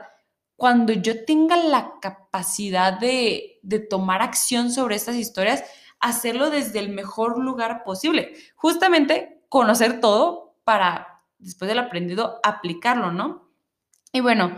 cuando 0.56 0.94
yo 0.94 1.26
tenga 1.26 1.58
la 1.58 1.96
capacidad 2.00 3.00
de, 3.00 3.60
de 3.64 3.80
tomar 3.80 4.22
acción 4.22 4.72
sobre 4.72 4.96
estas 4.96 5.16
historias, 5.16 5.64
hacerlo 6.00 6.50
desde 6.50 6.80
el 6.80 6.90
mejor 6.90 7.40
lugar 7.40 7.84
posible. 7.84 8.34
Justamente 8.56 9.44
conocer 9.50 10.00
todo 10.00 10.56
para, 10.64 11.24
después 11.40 11.68
del 11.68 11.80
aprendido, 11.80 12.40
aplicarlo, 12.44 13.12
¿no? 13.12 13.50
Y 14.14 14.20
bueno, 14.20 14.56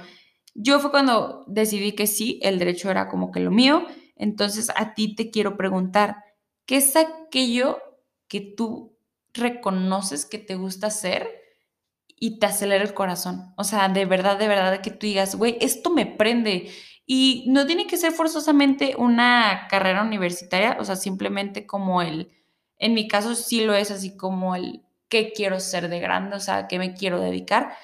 yo 0.55 0.79
fue 0.79 0.91
cuando 0.91 1.43
decidí 1.47 1.93
que 1.93 2.07
sí, 2.07 2.39
el 2.43 2.59
derecho 2.59 2.91
era 2.91 3.07
como 3.07 3.31
que 3.31 3.39
lo 3.39 3.51
mío. 3.51 3.85
Entonces 4.15 4.71
a 4.75 4.93
ti 4.93 5.15
te 5.15 5.31
quiero 5.31 5.57
preguntar, 5.57 6.22
¿Qué 6.65 6.77
es 6.77 6.95
aquello 6.95 7.81
que 8.27 8.41
tú 8.41 8.97
reconoces 9.33 10.25
que 10.25 10.37
te 10.37 10.55
gusta 10.55 10.87
hacer 10.87 11.29
y 12.07 12.39
te 12.39 12.45
acelera 12.45 12.83
el 12.83 12.93
corazón? 12.93 13.53
O 13.57 13.63
sea, 13.63 13.89
de 13.89 14.05
verdad, 14.05 14.37
de 14.37 14.47
verdad, 14.47 14.81
que 14.81 14.91
tú 14.91 15.05
digas, 15.07 15.35
güey, 15.35 15.57
esto 15.61 15.89
me 15.89 16.05
prende. 16.05 16.71
Y 17.05 17.45
no 17.49 17.65
tiene 17.65 17.85
que 17.87 17.97
ser 17.97 18.13
forzosamente 18.13 18.95
una 18.97 19.67
carrera 19.69 20.03
universitaria, 20.03 20.77
o 20.79 20.85
sea, 20.85 20.95
simplemente 20.95 21.65
como 21.65 22.01
el, 22.01 22.31
en 22.77 22.93
mi 22.93 23.07
caso 23.09 23.35
sí 23.35 23.61
lo 23.65 23.73
es 23.73 23.91
así 23.91 24.15
como 24.15 24.55
el 24.55 24.83
qué 25.09 25.33
quiero 25.33 25.59
ser 25.59 25.89
de 25.89 25.99
grande, 25.99 26.37
o 26.37 26.39
sea, 26.39 26.67
qué 26.67 26.79
me 26.79 26.93
quiero 26.93 27.19
dedicar, 27.19 27.75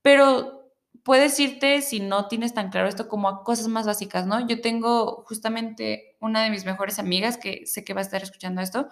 pero 0.00 0.61
puedes 1.02 1.38
irte, 1.40 1.82
si 1.82 2.00
no 2.00 2.28
tienes 2.28 2.54
tan 2.54 2.70
claro 2.70 2.88
esto, 2.88 3.08
como 3.08 3.28
a 3.28 3.42
cosas 3.44 3.68
más 3.68 3.86
básicas, 3.86 4.26
¿no? 4.26 4.46
Yo 4.46 4.60
tengo 4.60 5.24
justamente 5.26 6.16
una 6.20 6.42
de 6.42 6.50
mis 6.50 6.64
mejores 6.64 6.98
amigas, 6.98 7.36
que 7.36 7.66
sé 7.66 7.84
que 7.84 7.94
va 7.94 8.00
a 8.00 8.04
estar 8.04 8.22
escuchando 8.22 8.60
esto, 8.60 8.88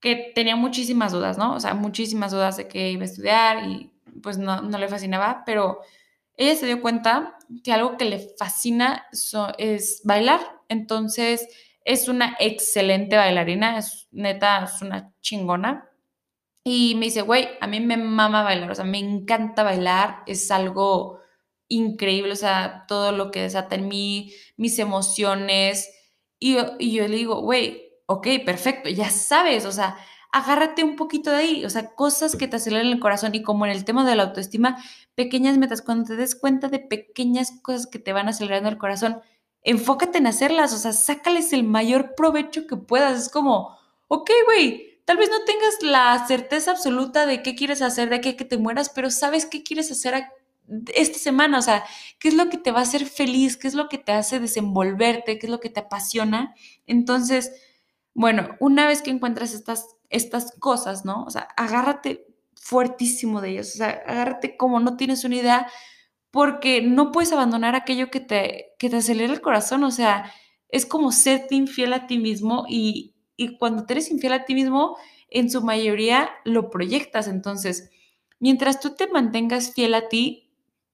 que 0.00 0.32
tenía 0.34 0.56
muchísimas 0.56 1.12
dudas, 1.12 1.38
¿no? 1.38 1.54
O 1.54 1.60
sea, 1.60 1.74
muchísimas 1.74 2.32
dudas 2.32 2.56
de 2.56 2.68
que 2.68 2.90
iba 2.90 3.02
a 3.02 3.06
estudiar 3.06 3.64
y 3.66 3.92
pues 4.22 4.38
no, 4.38 4.62
no 4.62 4.78
le 4.78 4.88
fascinaba, 4.88 5.42
pero 5.46 5.80
ella 6.36 6.56
se 6.56 6.66
dio 6.66 6.80
cuenta 6.80 7.36
que 7.62 7.72
algo 7.72 7.96
que 7.96 8.06
le 8.06 8.18
fascina 8.38 9.06
es 9.58 10.00
bailar. 10.04 10.40
Entonces, 10.68 11.46
es 11.84 12.08
una 12.08 12.36
excelente 12.38 13.16
bailarina, 13.16 13.78
es 13.78 14.08
neta, 14.10 14.64
es 14.64 14.80
una 14.82 15.12
chingona. 15.20 15.90
Y 16.64 16.94
me 16.96 17.06
dice, 17.06 17.22
güey, 17.22 17.48
a 17.60 17.66
mí 17.66 17.80
me 17.80 17.96
mama 17.96 18.42
bailar, 18.42 18.70
o 18.70 18.74
sea, 18.74 18.84
me 18.84 18.98
encanta 18.98 19.62
bailar, 19.62 20.22
es 20.26 20.50
algo 20.50 21.19
increíble, 21.70 22.32
o 22.32 22.36
sea, 22.36 22.84
todo 22.86 23.12
lo 23.12 23.30
que 23.30 23.40
desata 23.42 23.76
en 23.76 23.88
mí, 23.88 24.34
mis 24.58 24.78
emociones. 24.78 25.88
Y 26.38 26.54
yo, 26.54 26.72
y 26.78 26.92
yo 26.92 27.08
le 27.08 27.16
digo, 27.16 27.40
güey, 27.40 27.90
ok, 28.06 28.26
perfecto, 28.44 28.90
ya 28.90 29.08
sabes, 29.08 29.64
o 29.64 29.72
sea, 29.72 29.96
agárrate 30.32 30.84
un 30.84 30.96
poquito 30.96 31.30
de 31.30 31.36
ahí, 31.36 31.64
o 31.64 31.70
sea, 31.70 31.94
cosas 31.94 32.36
que 32.36 32.48
te 32.48 32.56
aceleran 32.56 32.88
el 32.88 33.00
corazón 33.00 33.34
y 33.34 33.42
como 33.42 33.66
en 33.66 33.72
el 33.72 33.84
tema 33.84 34.04
de 34.08 34.16
la 34.16 34.24
autoestima, 34.24 34.78
pequeñas 35.14 35.58
metas, 35.58 35.82
cuando 35.82 36.06
te 36.06 36.16
des 36.16 36.34
cuenta 36.34 36.68
de 36.68 36.80
pequeñas 36.80 37.52
cosas 37.62 37.86
que 37.86 37.98
te 37.98 38.12
van 38.12 38.28
acelerando 38.28 38.68
el 38.68 38.78
corazón, 38.78 39.20
enfócate 39.62 40.18
en 40.18 40.26
hacerlas, 40.26 40.72
o 40.72 40.78
sea, 40.78 40.92
sácales 40.92 41.52
el 41.52 41.64
mayor 41.64 42.14
provecho 42.16 42.66
que 42.66 42.76
puedas, 42.76 43.20
es 43.20 43.28
como, 43.28 43.76
ok, 44.08 44.30
güey, 44.46 45.02
tal 45.04 45.16
vez 45.16 45.30
no 45.30 45.44
tengas 45.44 45.82
la 45.82 46.26
certeza 46.26 46.72
absoluta 46.72 47.26
de 47.26 47.42
qué 47.42 47.54
quieres 47.54 47.82
hacer, 47.82 48.08
de 48.10 48.20
qué 48.20 48.36
que 48.36 48.44
te 48.44 48.58
mueras, 48.58 48.90
pero 48.90 49.10
sabes 49.10 49.46
qué 49.46 49.62
quieres 49.62 49.90
hacer 49.92 50.14
esta 50.94 51.18
semana, 51.18 51.58
o 51.58 51.62
sea, 51.62 51.84
qué 52.18 52.28
es 52.28 52.34
lo 52.34 52.48
que 52.48 52.58
te 52.58 52.70
va 52.70 52.80
a 52.80 52.82
hacer 52.82 53.06
feliz, 53.06 53.56
qué 53.56 53.68
es 53.68 53.74
lo 53.74 53.88
que 53.88 53.98
te 53.98 54.12
hace 54.12 54.40
desenvolverte, 54.40 55.38
qué 55.38 55.46
es 55.46 55.50
lo 55.50 55.60
que 55.60 55.70
te 55.70 55.80
apasiona. 55.80 56.54
Entonces, 56.86 57.52
bueno, 58.14 58.56
una 58.60 58.86
vez 58.86 59.02
que 59.02 59.10
encuentras 59.10 59.52
estas, 59.54 59.96
estas 60.10 60.52
cosas, 60.58 61.04
¿no? 61.04 61.24
O 61.24 61.30
sea, 61.30 61.48
agárrate 61.56 62.26
fuertísimo 62.54 63.40
de 63.40 63.50
ellas, 63.50 63.74
o 63.74 63.78
sea, 63.78 64.02
agárrate 64.06 64.56
como 64.56 64.80
no 64.80 64.96
tienes 64.96 65.24
una 65.24 65.36
idea, 65.36 65.66
porque 66.30 66.82
no 66.82 67.10
puedes 67.10 67.32
abandonar 67.32 67.74
aquello 67.74 68.10
que 68.10 68.20
te, 68.20 68.74
que 68.78 68.90
te 68.90 68.96
acelera 68.98 69.32
el 69.32 69.40
corazón, 69.40 69.82
o 69.84 69.90
sea, 69.90 70.32
es 70.68 70.86
como 70.86 71.10
serte 71.10 71.56
infiel 71.56 71.92
a 71.92 72.06
ti 72.06 72.18
mismo 72.18 72.64
y, 72.68 73.16
y 73.36 73.58
cuando 73.58 73.84
eres 73.88 74.10
infiel 74.10 74.34
a 74.34 74.44
ti 74.44 74.54
mismo, 74.54 74.96
en 75.30 75.50
su 75.50 75.62
mayoría 75.62 76.30
lo 76.44 76.70
proyectas, 76.70 77.26
entonces, 77.26 77.90
mientras 78.38 78.80
tú 78.80 78.94
te 78.94 79.08
mantengas 79.08 79.72
fiel 79.72 79.94
a 79.94 80.08
ti, 80.08 80.49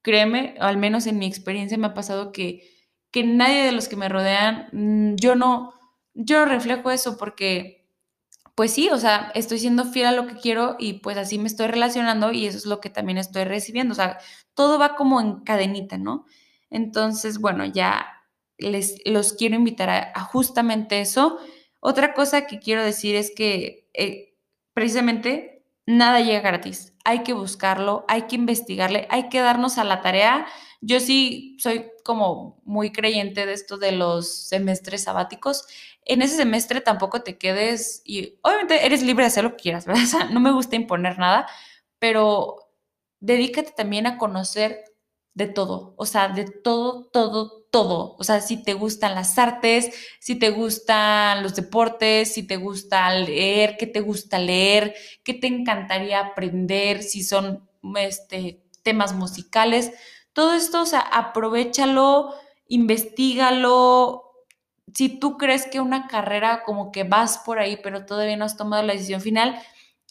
créeme, 0.06 0.54
al 0.60 0.76
menos 0.76 1.08
en 1.08 1.18
mi 1.18 1.26
experiencia 1.26 1.76
me 1.76 1.88
ha 1.88 1.92
pasado 1.92 2.30
que, 2.30 2.62
que 3.10 3.25
nadie 3.25 3.64
de 3.64 3.72
los 3.72 3.88
que 3.88 3.96
me 3.96 4.08
rodean, 4.08 4.68
mm, 4.70 5.16
yo 5.16 5.34
no, 5.34 5.75
yo 6.14 6.44
reflejo 6.44 6.92
eso 6.92 7.16
porque, 7.18 7.88
pues 8.54 8.72
sí, 8.72 8.88
o 8.88 8.98
sea, 8.98 9.32
estoy 9.34 9.58
siendo 9.58 9.84
fiel 9.84 10.06
a 10.06 10.12
lo 10.12 10.28
que 10.28 10.36
quiero 10.36 10.76
y 10.78 11.00
pues 11.00 11.16
así 11.16 11.40
me 11.40 11.48
estoy 11.48 11.66
relacionando 11.66 12.30
y 12.30 12.46
eso 12.46 12.56
es 12.56 12.66
lo 12.66 12.80
que 12.80 12.88
también 12.88 13.18
estoy 13.18 13.42
recibiendo, 13.42 13.94
o 13.94 13.96
sea, 13.96 14.18
todo 14.54 14.78
va 14.78 14.94
como 14.94 15.20
en 15.20 15.40
cadenita, 15.40 15.98
¿no? 15.98 16.25
Entonces, 16.70 17.40
bueno, 17.40 17.64
ya 17.64 18.06
les 18.58 19.00
los 19.06 19.32
quiero 19.32 19.56
invitar 19.56 19.90
a, 19.90 20.20
justamente 20.20 21.00
eso. 21.00 21.40
Otra 21.80 22.14
cosa 22.14 22.46
que 22.46 22.60
quiero 22.60 22.84
decir 22.84 23.16
es 23.16 23.32
que 23.34 23.88
eh, 23.92 24.36
precisamente 24.72 25.55
nada 25.87 26.21
llega 26.21 26.40
gratis 26.40 26.93
hay 27.07 27.23
que 27.23 27.35
buscarlo, 27.35 28.05
hay 28.09 28.23
que 28.23 28.35
investigarle, 28.35 29.07
hay 29.11 29.28
que 29.28 29.38
darnos 29.38 29.78
a 29.78 29.85
la 29.85 30.00
tarea. 30.00 30.45
Yo 30.81 30.99
sí 30.99 31.57
soy 31.61 31.87
como 32.05 32.61
muy 32.64 32.90
creyente 32.90 33.47
de 33.47 33.52
esto 33.52 33.78
de 33.78 33.93
los 33.93 34.49
semestres 34.49 35.05
sabáticos. 35.05 35.69
En 36.05 36.21
ese 36.21 36.35
semestre 36.35 36.81
tampoco 36.81 37.23
te 37.23 37.38
quedes 37.38 38.02
y 38.05 38.40
obviamente 38.43 38.85
eres 38.85 39.02
libre 39.02 39.23
de 39.23 39.28
hacer 39.28 39.45
lo 39.45 39.50
que 39.50 39.62
quieras, 39.62 39.87
¿verdad? 39.87 40.02
No 40.33 40.40
me 40.40 40.50
gusta 40.50 40.75
imponer 40.75 41.16
nada, 41.21 41.47
pero 42.00 42.57
dedícate 43.21 43.71
también 43.71 44.09
a 44.09 44.19
conocer 44.19 44.83
de 45.37 45.47
todo, 45.47 45.93
o 45.99 46.07
sea, 46.07 46.28
de 46.28 46.47
todo, 46.47 47.11
todo, 47.12 47.66
todo. 47.71 48.16
O 48.19 48.25
sea, 48.25 48.40
si 48.40 48.57
te 48.57 48.73
gustan 48.73 49.14
las 49.14 49.38
artes, 49.38 49.90
si 50.19 50.35
te 50.37 50.49
gustan 50.49 51.43
los 51.43 51.55
deportes, 51.55 52.33
si 52.33 52.43
te 52.43 52.57
gusta 52.57 53.11
leer, 53.11 53.76
qué 53.76 53.87
te 53.87 54.00
gusta 54.00 54.38
leer, 54.38 54.95
qué 55.25 55.35
te 55.35 55.47
encantaría 55.47 56.21
aprender, 56.21 57.02
si 57.02 57.23
son 57.23 57.69
este, 57.99 58.62
temas 58.83 59.12
musicales. 59.12 59.93
Todo 60.33 60.55
esto, 60.55 60.81
o 60.81 60.87
sea, 60.87 61.00
aprovechalo, 61.00 62.35
investigalo. 62.69 64.33
Si 64.95 65.21
tú 65.21 65.37
crees 65.37 65.66
que 65.66 65.81
una 65.81 66.09
carrera 66.09 66.62
como 66.64 66.93
que 66.93 67.05
vas 67.05 67.37
por 67.45 67.59
ahí, 67.59 67.78
pero 67.83 68.07
todavía 68.07 68.38
no 68.38 68.47
has 68.47 68.57
tomado 68.57 68.83
la 68.85 68.95
decisión 68.95 69.21
final, 69.21 69.61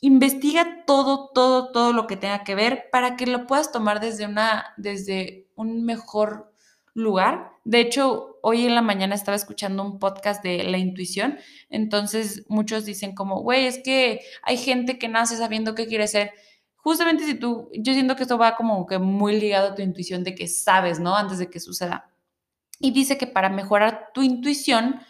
investiga 0.02 0.86
todo, 0.86 1.32
todo, 1.34 1.72
todo 1.72 1.94
lo 1.94 2.08
que 2.08 2.18
tenga 2.18 2.44
que 2.44 2.56
ver 2.56 2.90
para 2.92 3.16
que 3.16 3.28
lo 3.28 3.48
puedas 3.48 3.72
tomar 3.72 4.00
desde 4.00 4.26
una, 4.26 4.74
desde 4.78 5.48
un 5.56 5.86
mejor 5.86 6.52
lugar. 6.94 7.52
De 7.64 7.80
hecho, 7.80 8.40
hoy 8.42 8.66
en 8.66 8.76
la 8.76 8.82
mañana 8.82 9.16
estaba 9.16 9.36
escuchando 9.36 9.84
un 9.84 10.00
podcast 10.00 10.44
de 10.44 10.64
la 10.64 10.78
intuición, 10.78 11.38
entonces 11.70 12.46
muchos 12.48 12.86
dicen 12.86 13.16
como, 13.16 13.42
güey, 13.42 13.66
es 13.66 13.80
que 13.84 14.22
hay 14.44 14.58
gente 14.58 14.98
que 15.00 15.08
nace 15.08 15.38
sabiendo 15.38 15.76
qué 15.76 15.88
quiere 15.88 16.08
ser. 16.08 16.32
Justamente 16.78 17.26
si 17.26 17.36
tú, 17.36 17.70
yo 17.74 17.94
siento 17.94 18.16
que 18.16 18.24
esto 18.24 18.38
va 18.38 18.56
como 18.56 18.86
que 18.86 19.00
muy 19.00 19.40
ligado 19.40 19.70
a 19.70 19.76
tu 19.76 19.82
intuición 19.82 20.24
de 20.24 20.36
que 20.36 20.48
sabes, 20.48 21.00
¿no? 21.00 21.16
Antes 21.16 21.40
de 21.40 21.50
que 21.50 21.60
suceda. 21.60 22.12
Y 22.80 22.92
dice 22.92 23.18
que 23.18 23.28
para 23.28 23.50
mejorar 23.50 24.10
tu 24.14 24.22
intuición, 24.22 25.02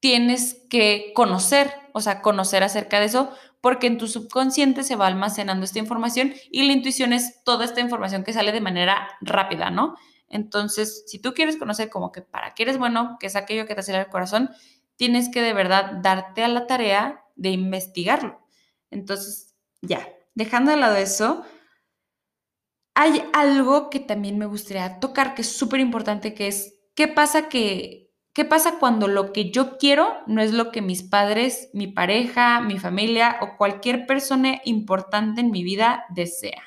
tienes 0.00 0.64
que 0.70 1.12
conocer, 1.14 1.72
o 1.92 2.00
sea, 2.00 2.22
conocer 2.22 2.62
acerca 2.62 3.00
de 3.00 3.06
eso, 3.06 3.32
porque 3.60 3.86
en 3.86 3.98
tu 3.98 4.06
subconsciente 4.06 4.84
se 4.84 4.96
va 4.96 5.06
almacenando 5.06 5.64
esta 5.64 5.78
información 5.78 6.32
y 6.50 6.62
la 6.62 6.72
intuición 6.72 7.12
es 7.12 7.42
toda 7.44 7.64
esta 7.64 7.80
información 7.80 8.24
que 8.24 8.32
sale 8.32 8.52
de 8.52 8.60
manera 8.60 9.08
rápida, 9.20 9.70
¿no? 9.70 9.96
Entonces, 10.28 11.04
si 11.06 11.18
tú 11.18 11.32
quieres 11.32 11.56
conocer 11.56 11.88
como 11.88 12.12
que 12.12 12.22
para 12.22 12.54
qué 12.54 12.64
eres 12.64 12.78
bueno, 12.78 13.16
que 13.18 13.26
es 13.26 13.36
aquello 13.36 13.66
que 13.66 13.74
te 13.74 13.80
acelera 13.80 14.04
el 14.04 14.10
corazón, 14.10 14.50
tienes 14.96 15.28
que 15.30 15.42
de 15.42 15.54
verdad 15.54 15.92
darte 16.02 16.44
a 16.44 16.48
la 16.48 16.66
tarea 16.66 17.24
de 17.36 17.50
investigarlo. 17.50 18.40
Entonces, 18.90 19.54
ya, 19.80 20.08
dejando 20.34 20.70
de 20.70 20.76
lado 20.76 20.96
eso, 20.96 21.44
hay 22.94 23.22
algo 23.32 23.90
que 23.90 24.00
también 24.00 24.38
me 24.38 24.46
gustaría 24.46 24.98
tocar 25.00 25.34
que 25.34 25.42
es 25.42 25.50
súper 25.50 25.80
importante, 25.80 26.34
que 26.34 26.48
es, 26.48 26.74
¿qué 26.94 27.08
pasa 27.08 27.48
que 27.48 28.07
¿Qué 28.38 28.44
pasa 28.44 28.78
cuando 28.78 29.08
lo 29.08 29.32
que 29.32 29.50
yo 29.50 29.78
quiero 29.78 30.16
no 30.28 30.40
es 30.40 30.52
lo 30.52 30.70
que 30.70 30.80
mis 30.80 31.02
padres, 31.02 31.70
mi 31.72 31.88
pareja, 31.88 32.60
mi 32.60 32.78
familia 32.78 33.36
o 33.40 33.56
cualquier 33.56 34.06
persona 34.06 34.60
importante 34.64 35.40
en 35.40 35.50
mi 35.50 35.64
vida 35.64 36.04
desea? 36.10 36.62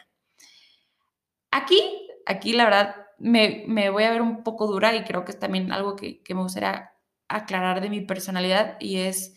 Aquí, 1.49 1.81
aquí 2.25 2.51
la 2.51 2.65
verdad 2.65 2.95
me, 3.19 3.89
voy 3.89 4.03
a 4.03 4.11
ver 4.11 4.21
un 4.21 4.43
poco 4.43 4.67
dura 4.67 4.93
y 4.97 5.05
creo 5.05 5.23
que 5.23 5.31
es 5.31 5.39
también 5.39 5.71
algo 5.71 5.95
que, 5.95 6.21
que 6.21 6.35
me 6.35 6.41
gustaría 6.41 6.91
aclarar 7.29 7.79
de 7.79 7.89
mi 7.89 8.01
personalidad 8.01 8.75
y 8.81 8.97
es 8.97 9.33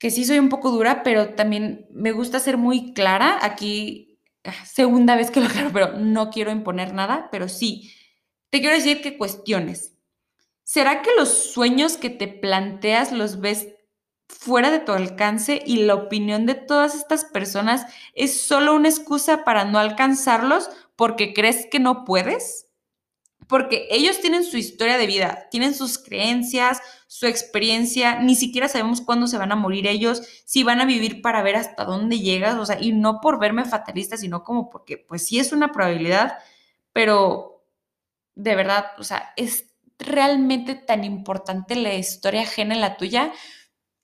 que 0.00 0.10
sí 0.10 0.24
soy 0.24 0.40
un 0.40 0.48
poco 0.48 0.72
dura, 0.72 1.04
pero 1.04 1.36
también 1.36 1.86
me 1.92 2.10
gusta 2.10 2.40
ser 2.40 2.56
muy 2.56 2.94
clara. 2.94 3.38
Aquí, 3.42 4.18
ah, 4.42 4.64
segunda 4.64 5.14
vez 5.14 5.30
que 5.30 5.38
lo 5.38 5.46
aclaro, 5.46 5.70
pero 5.72 5.92
no 5.92 6.30
quiero 6.30 6.50
imponer 6.50 6.94
nada, 6.94 7.28
pero 7.30 7.48
sí, 7.48 7.94
te 8.50 8.58
quiero 8.58 8.74
decir 8.74 9.02
que 9.02 9.16
cuestiones 9.16 9.95
¿Será 10.66 11.00
que 11.00 11.14
los 11.16 11.52
sueños 11.52 11.96
que 11.96 12.10
te 12.10 12.26
planteas 12.26 13.12
los 13.12 13.38
ves 13.38 13.68
fuera 14.28 14.72
de 14.72 14.80
tu 14.80 14.90
alcance 14.90 15.62
y 15.64 15.84
la 15.84 15.94
opinión 15.94 16.44
de 16.44 16.56
todas 16.56 16.96
estas 16.96 17.24
personas 17.24 17.86
es 18.14 18.42
solo 18.42 18.74
una 18.74 18.88
excusa 18.88 19.44
para 19.44 19.64
no 19.64 19.78
alcanzarlos 19.78 20.68
porque 20.96 21.32
crees 21.32 21.68
que 21.70 21.78
no 21.78 22.04
puedes? 22.04 22.66
Porque 23.46 23.86
ellos 23.92 24.20
tienen 24.20 24.42
su 24.42 24.56
historia 24.56 24.98
de 24.98 25.06
vida, 25.06 25.46
tienen 25.52 25.72
sus 25.72 25.98
creencias, 25.98 26.80
su 27.06 27.26
experiencia, 27.26 28.18
ni 28.18 28.34
siquiera 28.34 28.66
sabemos 28.66 29.00
cuándo 29.00 29.28
se 29.28 29.38
van 29.38 29.52
a 29.52 29.56
morir 29.56 29.86
ellos, 29.86 30.20
si 30.46 30.64
van 30.64 30.80
a 30.80 30.84
vivir 30.84 31.22
para 31.22 31.42
ver 31.42 31.54
hasta 31.54 31.84
dónde 31.84 32.18
llegas, 32.18 32.56
o 32.56 32.66
sea, 32.66 32.78
y 32.80 32.90
no 32.90 33.20
por 33.20 33.38
verme 33.38 33.66
fatalista, 33.66 34.16
sino 34.16 34.42
como 34.42 34.68
porque 34.68 34.96
pues 34.98 35.24
sí 35.24 35.38
es 35.38 35.52
una 35.52 35.70
probabilidad, 35.70 36.38
pero 36.92 37.64
de 38.34 38.56
verdad, 38.56 38.86
o 38.98 39.04
sea, 39.04 39.32
es 39.36 39.65
realmente 39.98 40.74
tan 40.74 41.04
importante 41.04 41.74
la 41.76 41.94
historia 41.94 42.42
ajena 42.42 42.74
en 42.74 42.80
la 42.80 42.96
tuya? 42.96 43.32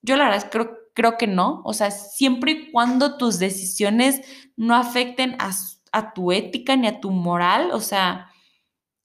Yo 0.03 0.17
la 0.17 0.25
verdad 0.25 0.49
creo, 0.51 0.79
creo 0.95 1.19
que 1.19 1.27
no. 1.27 1.63
O 1.65 1.75
sea, 1.75 1.91
siempre 1.91 2.53
y 2.53 2.73
cuando 2.73 3.17
tus 3.19 3.39
decisiones 3.39 4.21
no 4.57 4.75
afecten 4.75 5.37
a, 5.39 5.53
a 5.93 6.13
tu 6.15 6.33
ética 6.33 6.77
ni 6.77 6.87
a 6.89 7.01
tu 7.01 7.11
moral, 7.11 7.71
o 7.73 7.81
sea, 7.81 8.31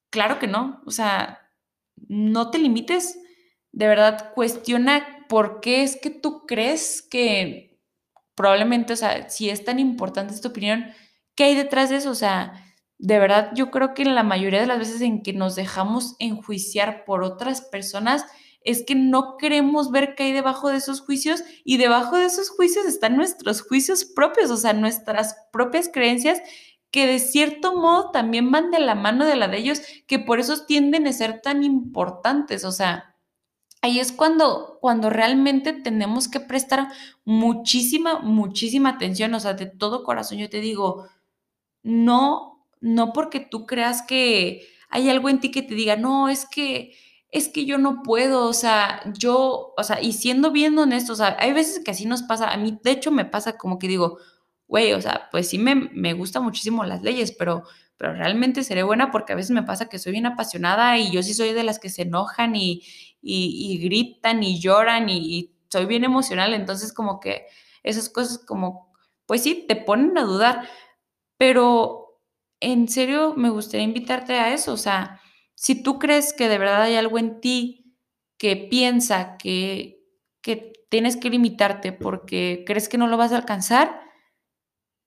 claro 0.10 0.40
que 0.40 0.48
no. 0.48 0.82
O 0.86 0.92
sea, 0.92 1.40
no 2.08 2.52
te 2.52 2.60
limites. 2.60 3.20
De 3.72 3.88
verdad, 3.88 4.34
cuestiona 4.34 5.26
por 5.30 5.60
qué 5.60 5.84
es 5.84 5.98
que 5.98 6.10
tú 6.10 6.46
crees 6.48 7.02
que 7.02 7.80
probablemente, 8.36 8.94
o 8.94 8.96
sea, 8.96 9.30
si 9.30 9.50
es 9.50 9.66
tan 9.66 9.80
importante 9.80 10.34
esta 10.34 10.50
opinión, 10.50 10.86
¿qué 11.36 11.46
hay 11.46 11.56
detrás 11.56 11.90
de 11.90 11.98
eso? 11.98 12.12
O 12.12 12.16
sea, 12.16 12.67
de 13.00 13.20
verdad 13.20 13.52
yo 13.56 13.72
creo 13.72 13.94
que 13.94 14.06
la 14.06 14.24
mayoría 14.24 14.62
de 14.62 14.68
las 14.68 14.80
veces 14.80 15.02
en 15.02 15.22
que 15.22 15.34
nos 15.34 15.56
dejamos 15.56 16.16
enjuiciar 16.20 17.06
por 17.06 17.24
otras 17.24 17.62
personas 17.62 18.26
es 18.62 18.84
que 18.86 18.96
no 18.96 19.38
queremos 19.38 19.92
ver 19.92 20.16
qué 20.16 20.24
hay 20.24 20.34
debajo 20.34 20.70
de 20.70 20.78
esos 20.78 21.02
juicios 21.02 21.44
y 21.64 21.78
debajo 21.78 22.18
de 22.18 22.26
esos 22.26 22.50
juicios 22.50 22.86
están 22.86 23.16
nuestros 23.16 23.62
juicios 23.62 24.04
propios, 24.04 24.52
o 24.52 24.58
sea, 24.58 24.74
nuestras 24.74 25.38
propias 25.54 25.90
creencias 25.92 26.42
que 26.92 27.08
de 27.08 27.20
cierto 27.20 27.76
modo 27.76 28.12
también 28.12 28.52
van 28.52 28.72
de 28.72 28.80
la 28.80 28.96
mano 28.96 29.26
de 29.26 29.36
la 29.36 29.48
de 29.48 29.58
ellos, 29.58 29.82
que 30.08 30.20
por 30.20 30.40
eso 30.40 30.66
tienden 30.66 31.08
a 31.08 31.14
ser 31.14 31.42
tan 31.42 31.64
importantes, 31.64 32.66
o 32.66 32.72
sea, 32.72 33.16
ahí 33.82 34.00
es 34.00 34.12
cuando, 34.12 34.80
cuando 34.82 35.10
realmente 35.10 35.74
tenemos 35.74 36.28
que 36.28 36.40
prestar 36.40 36.90
muchísima, 37.26 38.20
muchísima 38.20 38.90
atención, 38.90 39.34
o 39.34 39.40
sea, 39.40 39.54
de 39.54 39.68
todo 39.68 40.04
corazón 40.04 40.40
yo 40.40 40.50
te 40.50 40.60
digo, 40.60 41.08
no 41.84 42.57
no 42.82 43.14
porque 43.14 43.40
tú 43.40 43.66
creas 43.66 44.02
que 44.02 44.68
hay 44.90 45.10
algo 45.10 45.30
en 45.30 45.40
ti 45.40 45.52
que 45.52 45.62
te 45.62 45.76
diga, 45.76 45.96
no, 45.96 46.30
es 46.30 46.46
que, 46.50 46.94
es 47.30 47.50
que 47.50 47.66
yo 47.66 47.78
no 47.78 48.04
puedo, 48.04 48.48
o 48.48 48.54
sea, 48.54 49.02
yo, 49.18 49.74
o 49.78 49.84
sea, 49.84 50.02
y 50.02 50.14
siendo 50.14 50.52
bien 50.52 50.78
honesto, 50.78 51.14
o 51.14 51.16
sea, 51.16 51.36
hay 51.40 51.54
veces 51.54 51.84
que 51.84 51.92
así 51.92 52.06
nos 52.06 52.24
pasa, 52.24 52.52
a 52.52 52.58
mí 52.58 52.80
de 52.84 52.92
hecho 52.92 53.12
me 53.12 53.26
pasa 53.26 53.58
como 53.58 53.80
que 53.80 53.88
digo, 53.88 54.20
güey, 54.68 54.94
o 54.94 55.02
sea, 55.02 55.28
pues 55.32 55.50
sí 55.50 55.58
me, 55.58 55.76
me 55.76 56.14
gustan 56.14 56.44
muchísimo 56.44 56.84
las 56.86 57.02
leyes, 57.04 57.32
pero, 57.32 57.64
pero 57.98 58.14
realmente 58.14 58.64
seré 58.64 58.84
buena 58.84 59.12
porque 59.12 59.34
a 59.34 59.36
veces 59.36 59.52
me 59.52 59.64
pasa 59.64 59.90
que 59.90 60.00
soy 60.00 60.14
bien 60.14 60.26
apasionada 60.26 60.98
y 60.98 61.12
yo 61.12 61.24
sí 61.24 61.34
soy 61.34 61.54
de 61.54 61.64
las 61.64 61.80
que 61.80 61.90
se 61.90 62.04
enojan 62.04 62.56
y, 62.56 62.84
y, 63.22 63.78
gritan 63.80 64.44
y 64.44 64.60
lloran 64.60 65.10
y, 65.10 65.18
y 65.18 65.56
soy 65.70 65.86
bien 65.86 66.04
emocional, 66.04 66.54
entonces 66.54 66.94
como 66.94 67.20
que 67.20 67.46
esas 67.84 68.10
cosas 68.10 68.40
como, 68.40 68.94
pues 69.26 69.44
sí, 69.44 69.66
te 69.68 69.76
ponen 69.76 70.18
a 70.18 70.24
dudar, 70.24 70.68
pero 71.38 72.07
en 72.60 72.88
serio 72.88 73.34
me 73.36 73.50
gustaría 73.50 73.86
invitarte 73.86 74.34
a 74.34 74.54
eso. 74.54 74.74
O 74.74 74.78
sea, 74.78 75.22
si 75.56 75.82
tú 75.82 76.00
crees 76.00 76.34
que 76.34 76.50
de 76.50 76.58
verdad 76.58 76.84
hay 76.84 76.96
algo 76.96 77.18
en 77.20 77.40
ti 77.40 77.96
que 78.38 78.56
piensa 78.56 79.38
que, 79.38 80.04
que 80.42 80.74
tienes 80.90 81.18
que 81.18 81.30
limitarte 81.30 81.92
porque 81.92 82.64
crees 82.66 82.90
que 82.90 82.98
no 82.98 83.08
lo 83.08 83.18
vas 83.18 83.32
a 83.32 83.38
alcanzar, 83.38 84.02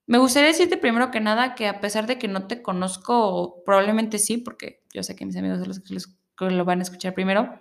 me 0.07 0.19
gustaría 0.19 0.49
decirte 0.49 0.77
primero 0.77 1.13
que 1.13 1.21
nada 1.21 1.55
que 1.55 1.69
a 1.69 1.81
pesar 1.81 2.09
de 2.09 2.19
que 2.19 2.27
no 2.27 2.49
te 2.49 2.63
conozco, 2.63 3.63
probablemente 3.65 4.19
sí, 4.19 4.39
porque 4.39 4.83
yo 4.93 5.05
sé 5.05 5.15
que 5.15 5.25
mis 5.25 5.37
amigos 5.37 5.61
son 5.61 5.69
los 5.69 6.19
que 6.37 6.51
lo 6.51 6.65
van 6.65 6.81
a 6.81 6.83
escuchar 6.83 7.15
primero, 7.15 7.61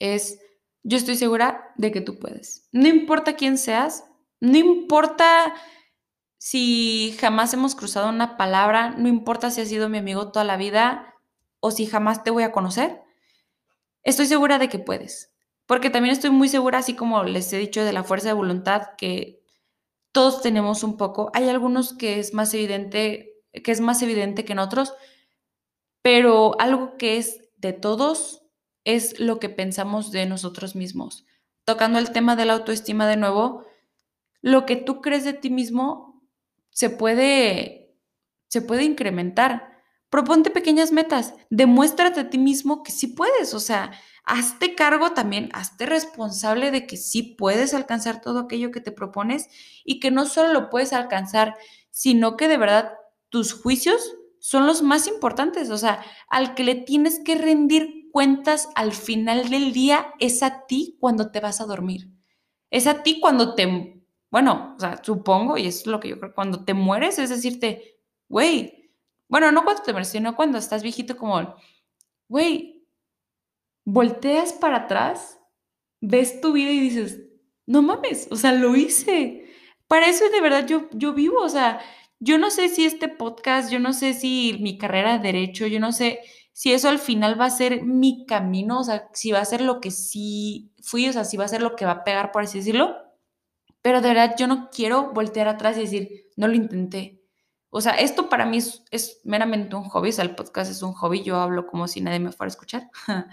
es, 0.00 0.40
yo 0.82 0.96
estoy 0.96 1.14
segura 1.14 1.72
de 1.76 1.92
que 1.92 2.00
tú 2.00 2.18
puedes. 2.18 2.68
No 2.72 2.88
importa 2.88 3.36
quién 3.36 3.58
seas, 3.58 4.04
no 4.40 4.56
importa 4.56 5.54
si 6.48 7.16
jamás 7.18 7.52
hemos 7.54 7.74
cruzado 7.74 8.08
una 8.08 8.36
palabra, 8.36 8.90
no 8.90 9.08
importa 9.08 9.50
si 9.50 9.62
has 9.62 9.68
sido 9.68 9.88
mi 9.88 9.98
amigo 9.98 10.30
toda 10.30 10.44
la 10.44 10.56
vida 10.56 11.16
o 11.58 11.72
si 11.72 11.86
jamás 11.86 12.22
te 12.22 12.30
voy 12.30 12.44
a 12.44 12.52
conocer, 12.52 13.02
estoy 14.04 14.26
segura 14.26 14.60
de 14.60 14.68
que 14.68 14.78
puedes. 14.78 15.34
Porque 15.66 15.90
también 15.90 16.12
estoy 16.12 16.30
muy 16.30 16.48
segura, 16.48 16.78
así 16.78 16.94
como 16.94 17.24
les 17.24 17.52
he 17.52 17.58
dicho, 17.58 17.84
de 17.84 17.92
la 17.92 18.04
fuerza 18.04 18.28
de 18.28 18.34
voluntad 18.34 18.90
que 18.96 19.42
todos 20.12 20.40
tenemos 20.40 20.84
un 20.84 20.96
poco. 20.96 21.32
Hay 21.34 21.48
algunos 21.48 21.94
que 21.94 22.20
es 22.20 22.32
más 22.32 22.54
evidente, 22.54 23.34
que 23.64 23.72
es 23.72 23.80
más 23.80 24.00
evidente 24.02 24.44
que 24.44 24.52
en 24.52 24.60
otros, 24.60 24.94
pero 26.00 26.54
algo 26.60 26.96
que 26.96 27.16
es 27.16 27.40
de 27.56 27.72
todos 27.72 28.44
es 28.84 29.18
lo 29.18 29.40
que 29.40 29.48
pensamos 29.48 30.12
de 30.12 30.26
nosotros 30.26 30.76
mismos. 30.76 31.26
Tocando 31.64 31.98
el 31.98 32.12
tema 32.12 32.36
de 32.36 32.44
la 32.44 32.52
autoestima 32.52 33.08
de 33.08 33.16
nuevo, 33.16 33.64
lo 34.42 34.64
que 34.64 34.76
tú 34.76 35.00
crees 35.00 35.24
de 35.24 35.32
ti 35.32 35.50
mismo 35.50 36.05
se 36.76 36.90
puede, 36.90 37.96
se 38.48 38.60
puede 38.60 38.84
incrementar. 38.84 39.80
Proponte 40.10 40.50
pequeñas 40.50 40.92
metas, 40.92 41.32
demuéstrate 41.48 42.20
a 42.20 42.28
ti 42.28 42.36
mismo 42.36 42.82
que 42.82 42.92
sí 42.92 43.06
puedes, 43.08 43.54
o 43.54 43.60
sea, 43.60 43.92
hazte 44.24 44.74
cargo 44.74 45.12
también, 45.12 45.48
hazte 45.54 45.86
responsable 45.86 46.70
de 46.70 46.86
que 46.86 46.98
sí 46.98 47.22
puedes 47.22 47.72
alcanzar 47.72 48.20
todo 48.20 48.40
aquello 48.40 48.72
que 48.72 48.82
te 48.82 48.92
propones 48.92 49.48
y 49.84 50.00
que 50.00 50.10
no 50.10 50.26
solo 50.26 50.52
lo 50.52 50.68
puedes 50.68 50.92
alcanzar, 50.92 51.56
sino 51.90 52.36
que 52.36 52.46
de 52.46 52.58
verdad 52.58 52.92
tus 53.30 53.54
juicios 53.54 54.14
son 54.38 54.66
los 54.66 54.82
más 54.82 55.06
importantes, 55.06 55.70
o 55.70 55.78
sea, 55.78 56.04
al 56.28 56.54
que 56.54 56.62
le 56.62 56.74
tienes 56.74 57.20
que 57.20 57.36
rendir 57.36 58.10
cuentas 58.12 58.68
al 58.74 58.92
final 58.92 59.48
del 59.48 59.72
día 59.72 60.12
es 60.18 60.42
a 60.42 60.66
ti 60.66 60.98
cuando 61.00 61.30
te 61.30 61.40
vas 61.40 61.62
a 61.62 61.64
dormir. 61.64 62.10
Es 62.70 62.86
a 62.86 63.02
ti 63.02 63.18
cuando 63.18 63.54
te 63.54 63.95
bueno, 64.30 64.74
o 64.76 64.80
sea, 64.80 65.00
supongo, 65.02 65.56
y 65.56 65.66
es 65.66 65.86
lo 65.86 66.00
que 66.00 66.08
yo 66.08 66.18
creo, 66.18 66.34
cuando 66.34 66.64
te 66.64 66.74
mueres 66.74 67.18
es 67.18 67.30
decirte, 67.30 68.00
güey, 68.28 68.92
bueno, 69.28 69.52
no 69.52 69.64
cuando 69.64 69.82
te 69.82 69.92
mueres, 69.92 70.08
sino 70.08 70.36
cuando 70.36 70.58
estás 70.58 70.82
viejito 70.82 71.16
como, 71.16 71.56
güey, 72.28 72.86
volteas 73.84 74.52
para 74.52 74.78
atrás, 74.78 75.40
ves 76.00 76.40
tu 76.40 76.52
vida 76.52 76.70
y 76.70 76.80
dices, 76.80 77.22
no 77.66 77.82
mames, 77.82 78.28
o 78.30 78.36
sea, 78.36 78.52
lo 78.52 78.76
hice. 78.76 79.46
Para 79.88 80.06
eso 80.08 80.28
de 80.30 80.40
verdad 80.40 80.66
yo, 80.66 80.88
yo 80.92 81.14
vivo, 81.14 81.40
o 81.40 81.48
sea, 81.48 81.80
yo 82.18 82.38
no 82.38 82.50
sé 82.50 82.68
si 82.68 82.84
este 82.84 83.08
podcast, 83.08 83.70
yo 83.70 83.78
no 83.78 83.92
sé 83.92 84.14
si 84.14 84.58
mi 84.60 84.78
carrera 84.78 85.18
de 85.18 85.32
derecho, 85.32 85.66
yo 85.66 85.80
no 85.80 85.92
sé 85.92 86.20
si 86.52 86.72
eso 86.72 86.88
al 86.88 86.98
final 86.98 87.40
va 87.40 87.46
a 87.46 87.50
ser 87.50 87.84
mi 87.84 88.26
camino, 88.26 88.80
o 88.80 88.84
sea, 88.84 89.08
si 89.12 89.30
va 89.32 89.40
a 89.40 89.44
ser 89.44 89.60
lo 89.60 89.80
que 89.80 89.90
sí 89.90 90.72
fui, 90.82 91.08
o 91.08 91.12
sea, 91.12 91.24
si 91.24 91.36
va 91.36 91.44
a 91.44 91.48
ser 91.48 91.62
lo 91.62 91.76
que 91.76 91.84
va 91.84 91.92
a 91.92 92.04
pegar, 92.04 92.32
por 92.32 92.42
así 92.42 92.58
decirlo 92.58 93.05
pero 93.86 94.00
de 94.00 94.08
verdad 94.08 94.34
yo 94.36 94.48
no 94.48 94.68
quiero 94.68 95.12
voltear 95.12 95.46
atrás 95.46 95.76
y 95.76 95.82
decir, 95.82 96.28
no 96.34 96.48
lo 96.48 96.54
intenté. 96.54 97.22
O 97.70 97.80
sea, 97.80 97.92
esto 97.92 98.28
para 98.28 98.44
mí 98.44 98.58
es, 98.58 99.20
meramente 99.22 99.76
un 99.76 99.84
hobby, 99.84 100.08
o 100.08 100.12
sea, 100.12 100.24
el 100.24 100.34
podcast 100.34 100.72
es 100.72 100.82
un 100.82 100.92
hobby, 100.92 101.22
yo 101.22 101.36
hablo 101.36 101.68
como 101.68 101.86
si 101.86 102.00
nadie 102.00 102.18
me 102.18 102.32
fuera 102.32 102.48
a 102.48 102.54
escuchar. 102.54 102.90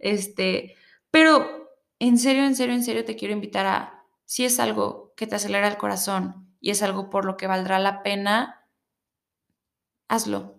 este, 0.00 0.74
pero 1.12 1.70
en 2.00 2.18
serio, 2.18 2.44
en 2.44 2.56
serio, 2.56 2.74
en 2.74 2.82
serio 2.82 3.04
te 3.04 3.14
quiero 3.14 3.32
invitar 3.32 3.64
a, 3.64 4.04
si 4.24 4.44
es 4.44 4.58
algo 4.58 5.14
que 5.16 5.28
te 5.28 5.36
acelera 5.36 5.68
el 5.68 5.76
corazón 5.76 6.52
y 6.58 6.70
es 6.70 6.82
algo 6.82 7.08
por 7.08 7.24
lo 7.24 7.36
que 7.36 7.46
valdrá 7.46 7.78
la 7.78 8.02
pena, 8.02 8.66
hazlo. 10.08 10.58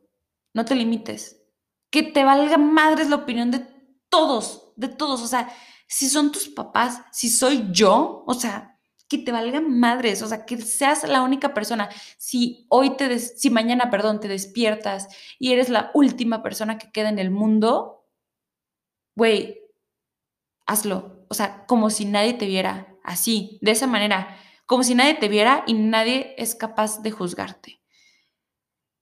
No 0.54 0.64
te 0.64 0.76
limites. 0.76 1.42
Que 1.90 2.02
te 2.02 2.24
valga 2.24 2.58
madres 2.58 3.10
la 3.10 3.18
opinión 3.18 3.52
de 3.52 3.68
todos, 4.08 4.72
de 4.78 4.88
todos. 4.88 5.22
O 5.22 5.28
sea, 5.28 5.54
si 5.86 6.08
son 6.08 6.32
tus 6.32 6.48
papás, 6.48 7.02
si 7.12 7.30
soy 7.30 7.68
yo, 7.74 8.24
o 8.26 8.34
sea, 8.36 8.73
que 9.18 9.26
te 9.26 9.32
valga 9.32 9.62
madres, 9.62 10.22
o 10.22 10.28
sea, 10.28 10.46
que 10.46 10.58
seas 10.58 11.08
la 11.08 11.22
única 11.22 11.54
persona. 11.54 11.90
Si 12.18 12.66
hoy 12.70 12.98
te, 12.98 13.20
si 13.20 13.50
mañana, 13.50 13.90
perdón, 13.90 14.20
te 14.20 14.28
despiertas 14.28 15.08
y 15.40 15.54
eres 15.54 15.70
la 15.70 15.92
última 15.94 16.42
persona 16.42 16.78
que 16.78 16.92
queda 16.92 17.10
en 17.10 17.20
el 17.20 17.32
mundo, 17.32 18.08
güey, 19.16 19.62
hazlo. 20.66 21.26
O 21.30 21.34
sea, 21.34 21.66
como 21.66 21.90
si 21.90 22.06
nadie 22.06 22.34
te 22.34 22.46
viera 22.46 22.96
así, 23.04 23.60
de 23.62 23.72
esa 23.72 23.88
manera, 23.88 24.38
como 24.66 24.84
si 24.84 24.96
nadie 24.96 25.16
te 25.16 25.28
viera 25.28 25.64
y 25.68 25.74
nadie 25.74 26.36
es 26.38 26.56
capaz 26.56 27.02
de 27.02 27.12
juzgarte. 27.12 27.82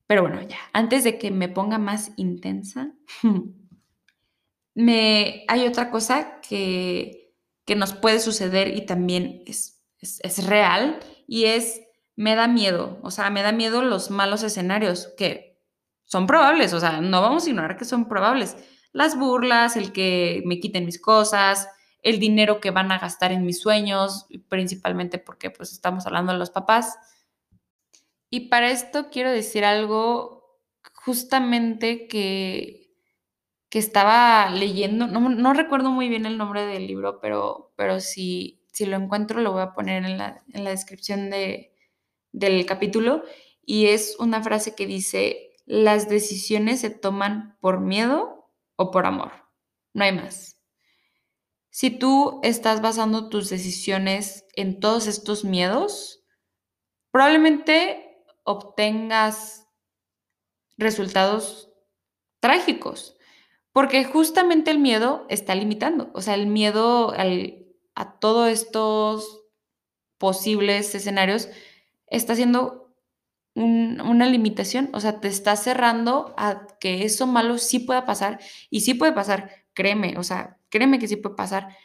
Pero 0.07 0.23
bueno, 0.23 0.41
ya, 0.41 0.57
antes 0.73 1.03
de 1.03 1.17
que 1.17 1.31
me 1.31 1.47
ponga 1.47 1.77
más 1.77 2.11
intensa, 2.17 2.93
me, 4.75 5.45
hay 5.47 5.67
otra 5.67 5.89
cosa 5.89 6.41
que, 6.41 7.33
que 7.65 7.75
nos 7.75 7.93
puede 7.93 8.19
suceder 8.19 8.75
y 8.75 8.85
también 8.85 9.43
es, 9.45 9.80
es, 10.01 10.19
es 10.21 10.45
real 10.45 10.99
y 11.27 11.45
es, 11.45 11.81
me 12.15 12.35
da 12.35 12.47
miedo, 12.47 12.99
o 13.03 13.11
sea, 13.11 13.29
me 13.29 13.41
da 13.41 13.51
miedo 13.51 13.81
los 13.81 14.11
malos 14.11 14.43
escenarios 14.43 15.13
que 15.17 15.59
son 16.03 16.27
probables, 16.27 16.73
o 16.73 16.79
sea, 16.79 16.99
no 17.01 17.21
vamos 17.21 17.45
a 17.45 17.49
ignorar 17.49 17.77
que 17.77 17.85
son 17.85 18.09
probables 18.09 18.57
las 18.93 19.17
burlas, 19.17 19.77
el 19.77 19.91
que 19.93 20.41
me 20.45 20.59
quiten 20.59 20.85
mis 20.85 20.99
cosas, 20.99 21.67
el 22.01 22.19
dinero 22.19 22.59
que 22.59 22.71
van 22.71 22.91
a 22.91 22.99
gastar 22.99 23.31
en 23.31 23.45
mis 23.45 23.61
sueños, 23.61 24.27
principalmente 24.49 25.17
porque 25.19 25.49
pues 25.49 25.71
estamos 25.71 26.05
hablando 26.05 26.33
de 26.33 26.39
los 26.39 26.49
papás. 26.49 26.97
Y 28.29 28.49
para 28.49 28.71
esto 28.71 29.09
quiero 29.11 29.31
decir 29.31 29.65
algo 29.65 30.59
justamente 30.93 32.07
que, 32.07 32.93
que 33.69 33.79
estaba 33.79 34.49
leyendo, 34.49 35.07
no, 35.07 35.53
recuerdo 35.53 35.91
muy 35.91 36.09
bien 36.09 36.25
el 36.25 36.37
nombre 36.37 36.65
del 36.65 36.87
libro, 36.87 37.19
pero, 37.21 37.73
pero 37.75 37.99
si, 37.99 38.60
si 38.71 38.85
lo 38.85 38.97
encuentro 38.97 39.41
lo 39.41 39.51
voy 39.51 39.61
a 39.61 39.73
poner 39.73 40.05
en 40.05 40.17
la, 40.17 40.43
en 40.53 40.63
la 40.63 40.71
descripción 40.71 41.29
de, 41.29 41.75
del 42.31 42.65
capítulo. 42.65 43.23
Y 43.63 43.87
es 43.87 44.15
una 44.19 44.41
frase 44.41 44.75
que 44.75 44.87
dice, 44.87 45.53
las 45.65 46.09
decisiones 46.09 46.81
se 46.81 46.89
toman 46.89 47.57
por 47.61 47.79
miedo 47.79 48.49
o 48.75 48.91
por 48.91 49.05
amor. 49.05 49.31
No 49.93 50.03
hay 50.03 50.13
más. 50.13 50.57
Si 51.69 51.89
tú 51.89 52.41
estás 52.43 52.81
basando 52.81 53.29
tus 53.29 53.49
decisiones 53.49 54.45
en 54.55 54.79
todos 54.79 55.07
estos 55.07 55.45
miedos, 55.45 56.25
probablemente 57.11 58.25
obtengas 58.43 59.69
resultados 60.77 61.71
trágicos, 62.39 63.15
porque 63.71 64.03
justamente 64.03 64.71
el 64.71 64.79
miedo 64.79 65.25
está 65.29 65.55
limitando, 65.55 66.11
o 66.13 66.21
sea, 66.21 66.33
el 66.33 66.47
miedo 66.47 67.13
a 67.95 68.19
todos 68.19 68.49
estos 68.49 69.43
posibles 70.17 70.93
escenarios 70.95 71.49
está 72.07 72.33
haciendo 72.33 72.81
una 73.53 74.27
limitación, 74.27 74.89
o 74.93 74.99
sea, 75.01 75.19
te 75.19 75.27
está 75.27 75.55
cerrando 75.55 76.33
a 76.37 76.67
que 76.79 77.03
eso 77.03 77.27
malo 77.27 77.57
sí 77.57 77.79
pueda 77.79 78.05
pasar 78.05 78.39
y 78.69 78.81
sí 78.81 78.93
puede 78.93 79.11
pasar, 79.11 79.51
créeme, 79.73 80.17
o 80.17 80.23
sea, 80.23 80.57
créeme 80.69 80.99
que 80.99 81.07
sí 81.07 81.17
puede 81.17 81.35
pasar, 81.35 81.75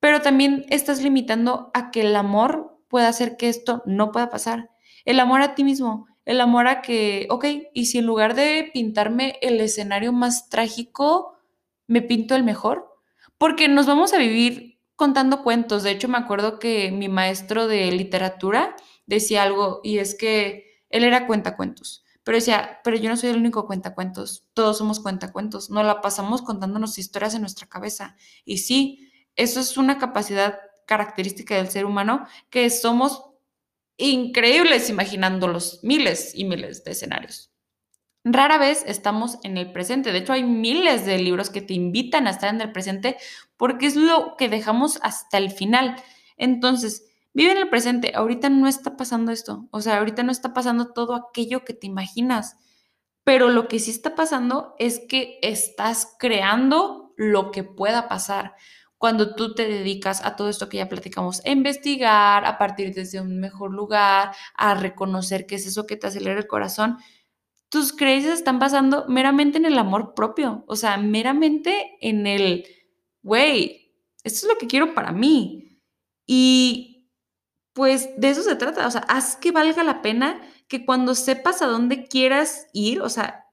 pero 0.00 0.20
también 0.20 0.66
estás 0.68 1.02
limitando 1.02 1.70
a 1.72 1.90
que 1.90 2.02
el 2.02 2.14
amor 2.14 2.78
pueda 2.88 3.08
hacer 3.08 3.36
que 3.36 3.48
esto 3.48 3.82
no 3.86 4.12
pueda 4.12 4.28
pasar. 4.28 4.70
El 5.06 5.18
amor 5.18 5.40
a 5.40 5.54
ti 5.54 5.64
mismo, 5.64 6.06
el 6.26 6.40
amor 6.40 6.66
a 6.68 6.82
que, 6.82 7.26
ok, 7.30 7.44
y 7.72 7.86
si 7.86 7.98
en 7.98 8.06
lugar 8.06 8.34
de 8.34 8.70
pintarme 8.72 9.38
el 9.40 9.60
escenario 9.60 10.12
más 10.12 10.48
trágico, 10.50 11.38
me 11.86 12.02
pinto 12.02 12.34
el 12.34 12.44
mejor, 12.44 12.88
porque 13.38 13.68
nos 13.68 13.86
vamos 13.86 14.12
a 14.12 14.18
vivir 14.18 14.73
contando 14.96 15.42
cuentos. 15.42 15.82
De 15.82 15.90
hecho, 15.90 16.08
me 16.08 16.18
acuerdo 16.18 16.58
que 16.58 16.90
mi 16.90 17.08
maestro 17.08 17.66
de 17.66 17.90
literatura 17.92 18.76
decía 19.06 19.42
algo 19.42 19.80
y 19.82 19.98
es 19.98 20.14
que 20.14 20.82
él 20.90 21.04
era 21.04 21.26
cuentacuentos, 21.26 22.04
pero 22.22 22.36
decía, 22.36 22.80
pero 22.84 22.96
yo 22.96 23.08
no 23.08 23.16
soy 23.16 23.30
el 23.30 23.36
único 23.36 23.66
cuentacuentos, 23.66 24.48
todos 24.54 24.78
somos 24.78 25.00
cuentacuentos, 25.00 25.70
no 25.70 25.82
la 25.82 26.00
pasamos 26.00 26.42
contándonos 26.42 26.98
historias 26.98 27.34
en 27.34 27.42
nuestra 27.42 27.68
cabeza. 27.68 28.16
Y 28.44 28.58
sí, 28.58 29.10
eso 29.36 29.60
es 29.60 29.76
una 29.76 29.98
capacidad 29.98 30.58
característica 30.86 31.56
del 31.56 31.70
ser 31.70 31.86
humano, 31.86 32.26
que 32.50 32.70
somos 32.70 33.30
increíbles 33.96 34.90
imaginando 34.90 35.48
los 35.48 35.82
miles 35.82 36.32
y 36.34 36.44
miles 36.44 36.84
de 36.84 36.92
escenarios. 36.92 37.53
Rara 38.24 38.58
vez 38.58 38.82
estamos 38.86 39.38
en 39.42 39.58
el 39.58 39.72
presente. 39.72 40.10
De 40.10 40.18
hecho, 40.18 40.32
hay 40.32 40.44
miles 40.44 41.04
de 41.06 41.18
libros 41.18 41.50
que 41.50 41.60
te 41.60 41.74
invitan 41.74 42.26
a 42.26 42.30
estar 42.30 42.52
en 42.52 42.60
el 42.60 42.72
presente 42.72 43.16
porque 43.56 43.86
es 43.86 43.96
lo 43.96 44.36
que 44.36 44.48
dejamos 44.48 44.98
hasta 45.02 45.38
el 45.38 45.50
final. 45.50 45.96
Entonces, 46.36 47.04
Vive 47.34 47.50
en 47.50 47.58
el 47.58 47.68
presente, 47.68 48.12
ahorita 48.14 48.48
no 48.48 48.68
está 48.68 48.96
pasando 48.96 49.32
esto, 49.32 49.66
o 49.72 49.80
sea, 49.80 49.98
ahorita 49.98 50.22
no 50.22 50.30
está 50.30 50.54
pasando 50.54 50.92
todo 50.92 51.16
aquello 51.16 51.64
que 51.64 51.74
te 51.74 51.88
imaginas, 51.88 52.56
pero 53.24 53.48
lo 53.48 53.66
que 53.66 53.80
sí 53.80 53.90
está 53.90 54.14
pasando 54.14 54.76
es 54.78 55.00
que 55.08 55.40
estás 55.42 56.14
creando 56.20 57.12
lo 57.16 57.50
que 57.50 57.64
pueda 57.64 58.08
pasar 58.08 58.54
cuando 58.98 59.34
tú 59.34 59.52
te 59.52 59.66
dedicas 59.66 60.24
a 60.24 60.36
todo 60.36 60.48
esto 60.48 60.68
que 60.68 60.76
ya 60.76 60.88
platicamos, 60.88 61.44
a 61.44 61.50
investigar, 61.50 62.44
a 62.44 62.56
partir 62.56 62.94
desde 62.94 63.20
un 63.20 63.40
mejor 63.40 63.72
lugar, 63.72 64.30
a 64.54 64.74
reconocer 64.74 65.44
qué 65.44 65.56
es 65.56 65.66
eso 65.66 65.86
que 65.88 65.96
te 65.96 66.06
acelera 66.06 66.38
el 66.38 66.46
corazón, 66.46 66.98
tus 67.74 67.92
creencias 67.92 68.34
están 68.34 68.60
basando 68.60 69.04
meramente 69.08 69.58
en 69.58 69.64
el 69.64 69.76
amor 69.76 70.14
propio, 70.14 70.62
o 70.68 70.76
sea, 70.76 70.96
meramente 70.96 71.98
en 72.00 72.24
el, 72.28 72.64
güey, 73.20 73.92
esto 74.22 74.46
es 74.46 74.52
lo 74.52 74.58
que 74.60 74.68
quiero 74.68 74.94
para 74.94 75.10
mí. 75.10 75.80
Y 76.24 77.10
pues 77.72 78.10
de 78.16 78.30
eso 78.30 78.44
se 78.44 78.54
trata, 78.54 78.86
o 78.86 78.90
sea, 78.92 79.00
haz 79.08 79.34
que 79.34 79.50
valga 79.50 79.82
la 79.82 80.02
pena 80.02 80.40
que 80.68 80.86
cuando 80.86 81.16
sepas 81.16 81.62
a 81.62 81.66
dónde 81.66 82.06
quieras 82.06 82.68
ir, 82.72 83.02
o 83.02 83.08
sea, 83.08 83.46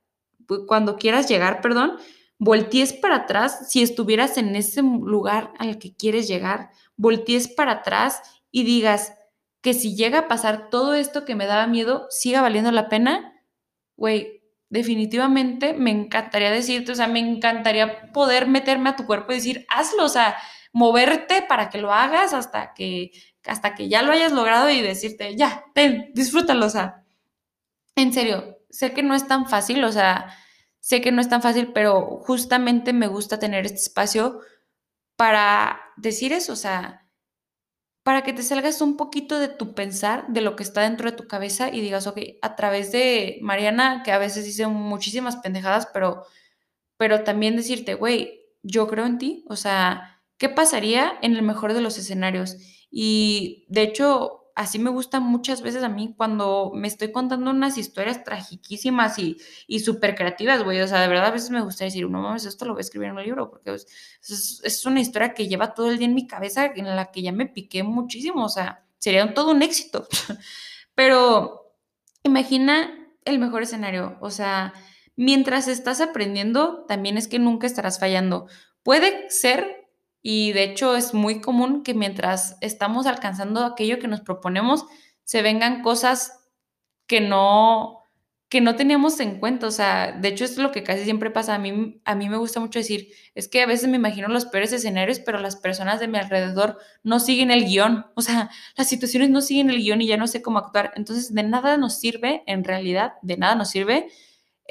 cuando 0.68 0.98
quieras 0.98 1.28
llegar, 1.28 1.60
perdón, 1.60 1.98
voltees 2.38 2.94
para 2.94 3.16
atrás, 3.16 3.72
si 3.72 3.82
estuvieras 3.82 4.38
en 4.38 4.56
ese 4.56 4.84
lugar 4.84 5.52
al 5.58 5.80
que 5.80 5.96
quieres 5.96 6.28
llegar, 6.28 6.70
voltees 6.96 7.48
para 7.48 7.72
atrás 7.72 8.22
y 8.52 8.66
digas 8.66 9.14
que 9.62 9.74
si 9.74 9.96
llega 9.96 10.20
a 10.20 10.28
pasar 10.28 10.70
todo 10.70 10.94
esto 10.94 11.26
que 11.26 11.34
me 11.34 11.48
daba 11.48 11.66
miedo, 11.66 12.06
siga 12.12 12.44
valiendo 12.44 12.72
la 12.72 12.88
pena, 12.88 13.31
güey, 13.96 14.42
definitivamente 14.70 15.74
me 15.74 15.92
encantaría 15.92 16.52
decirte, 16.52 16.94
o 16.94 16.96
sea, 16.96 17.08
me 17.08 17.20
encantaría 17.20 18.12
poder 18.14 18.48
meterme 18.48 18.90
a 18.90 18.96
tu 18.96 19.06
cuerpo 19.06 19.32
y 19.32 19.36
decir, 19.36 19.66
hazlo, 19.70 20.06
o 20.06 20.10
sea, 20.10 20.38
moverte 20.74 21.42
para 21.42 21.70
que 21.70 21.80
lo 21.80 21.94
hagas 21.94 22.34
hasta 22.34 22.74
que 22.74 23.12
hasta 23.46 23.74
que 23.76 23.90
ya 23.90 24.04
lo 24.04 24.12
hayas 24.12 24.32
logrado 24.32 24.70
y 24.70 24.82
decirte, 24.82 25.36
ya, 25.36 25.66
ten, 25.74 26.12
disfrútalo, 26.14 26.68
o 26.68 26.70
sea, 26.70 27.04
en 27.96 28.14
serio, 28.14 28.58
sé 28.70 28.94
que 28.94 29.04
no 29.04 29.16
es 29.16 29.28
tan 29.28 29.48
fácil, 29.48 29.84
o 29.84 29.92
sea, 29.92 30.36
sé 30.80 31.02
que 31.02 31.12
no 31.12 31.22
es 31.22 31.30
tan 31.30 31.42
fácil, 31.42 31.72
pero 31.74 32.20
justamente 32.24 32.94
me 32.94 33.08
gusta 33.08 33.40
tener 33.40 33.66
este 33.66 33.80
espacio 33.80 34.42
para 35.16 35.82
decir 35.98 36.34
eso, 36.34 36.54
o 36.54 36.56
sea, 36.56 37.01
para 38.04 38.24
que 38.24 38.34
te 38.34 38.44
salgas 38.44 38.82
un 38.82 38.98
poquito 38.98 39.40
de 39.40 39.48
tu 39.48 39.76
pensar, 39.76 40.26
de 40.28 40.42
lo 40.42 40.56
que 40.56 40.64
está 40.64 40.82
dentro 40.82 41.10
de 41.10 41.16
tu 41.18 41.28
cabeza 41.28 41.70
y 41.70 41.82
digas, 41.82 42.08
ok, 42.08 42.20
a 42.42 42.56
través 42.56 42.92
de 42.92 43.38
Mariana, 43.42 44.02
que 44.04 44.12
a 44.12 44.18
veces 44.18 44.46
dice 44.46 44.66
muchísimas 44.68 45.38
pendejadas, 45.38 45.88
pero, 45.94 46.24
pero 46.98 47.24
también 47.24 47.56
decirte, 47.56 47.94
güey, 47.94 48.42
yo 48.64 48.88
creo 48.88 49.06
en 49.06 49.18
ti, 49.18 49.46
o 49.48 49.56
sea, 49.56 50.22
¿qué 50.38 50.50
pasaría 50.50 51.14
en 51.22 51.36
el 51.36 51.44
mejor 51.44 51.74
de 51.74 51.82
los 51.82 51.98
escenarios? 51.98 52.58
Y 52.90 53.66
de 53.70 53.84
hecho, 53.84 54.41
así 54.62 54.80
me 54.80 54.90
gusta 54.90 55.20
muchas 55.20 55.62
veces 55.62 55.84
a 55.84 55.90
mí 55.90 56.14
cuando 56.16 56.72
me 56.74 56.88
estoy 56.88 57.12
contando 57.12 57.50
unas 57.52 57.78
historias 57.78 58.24
tragiquísimas 58.24 59.18
y, 59.18 59.38
y 59.68 59.80
súper 59.80 60.16
creativas, 60.16 60.64
güey. 60.64 60.80
O 60.82 60.88
sea, 60.88 61.02
de 61.02 61.08
verdad 61.08 61.26
a 61.26 61.32
veces 61.32 61.50
me 61.50 61.62
gusta 61.62 61.84
decir, 61.84 62.08
no 62.10 62.22
mames, 62.22 62.46
esto 62.46 62.66
lo 62.66 62.74
voy 62.74 62.80
a 62.80 62.82
escribir 62.82 63.10
en 63.10 63.18
un 63.18 63.24
libro, 63.24 63.50
porque 63.50 63.74
es, 63.74 64.62
es, 64.64 64.86
una 64.86 65.00
historia 65.00 65.34
que 65.34 65.48
lleva 65.48 65.74
todo 65.74 65.90
el 65.90 65.98
día 65.98 66.08
en 66.08 66.16
mi 66.16 66.28
cabeza, 66.28 66.68
en 66.76 66.96
la 66.96 67.12
que 67.12 67.22
ya 67.22 67.32
me 67.32 67.48
piqué 67.48 67.84
muchísimo. 67.84 68.46
O 68.46 68.50
sea, 68.50 68.86
sería 69.00 69.34
todo 69.34 69.52
un 69.52 69.64
éxito. 69.64 70.08
Pero 70.96 71.76
imagina 72.24 73.10
el 73.26 73.40
mejor 73.40 73.64
escenario. 73.64 74.18
O 74.22 74.30
sea, 74.30 74.74
mientras 75.16 75.68
estás 75.68 76.02
aprendiendo, 76.02 76.86
también 76.88 77.18
es 77.18 77.28
que 77.28 77.40
nunca 77.40 77.68
estarás 77.68 78.00
fallando. 78.00 78.48
Puede 78.84 79.30
ser 79.30 79.81
y 80.22 80.54
de 80.54 80.64
hecho 80.64 80.96
es 80.96 81.14
muy 81.14 81.42
común 81.42 81.84
que 81.84 81.94
mientras 81.94 82.58
estamos 82.62 83.08
alcanzando 83.08 83.64
aquello 83.66 84.00
que 84.00 84.08
nos 84.08 84.22
proponemos, 84.22 84.86
se 85.24 85.42
vengan 85.42 85.82
cosas 85.82 86.50
que 87.08 87.22
no, 87.22 88.02
que 88.52 88.62
no 88.62 88.76
teníamos 88.76 89.20
en 89.20 89.40
cuenta, 89.40 89.68
o 89.68 89.72
sea, 89.72 90.12
de 90.12 90.28
hecho 90.28 90.46
es 90.46 90.58
lo 90.58 90.72
que 90.72 90.84
casi 90.84 91.04
siempre 91.04 91.32
pasa, 91.32 91.56
a 91.56 91.58
mí, 91.58 92.02
a 92.06 92.16
mí 92.16 92.30
me 92.30 92.38
gusta 92.38 92.60
mucho 92.60 92.80
decir, 92.80 93.08
es 93.34 93.48
que 93.48 93.62
a 93.62 93.66
veces 93.66 93.90
me 93.90 93.96
imagino 93.98 94.28
los 94.28 94.46
peores 94.46 94.74
escenarios, 94.74 95.20
pero 95.20 95.40
las 95.40 95.56
personas 95.56 96.00
de 96.00 96.08
mi 96.08 96.18
alrededor 96.18 96.78
no 97.02 97.20
siguen 97.20 97.50
el 97.50 97.66
guion, 97.66 98.06
o 98.16 98.22
sea, 98.22 98.50
las 98.76 98.88
situaciones 98.88 99.30
no 99.30 99.42
siguen 99.42 99.70
el 99.70 99.78
guion 99.78 100.02
y 100.02 100.08
ya 100.08 100.18
no 100.18 100.28
sé 100.28 100.42
cómo 100.42 100.60
actuar, 100.60 100.92
entonces 100.96 101.34
de 101.34 101.44
nada 101.44 101.78
nos 101.78 102.00
sirve, 102.00 102.44
en 102.46 102.64
realidad, 102.64 103.14
de 103.22 103.38
nada 103.38 103.56
nos 103.56 103.70
sirve 103.70 104.10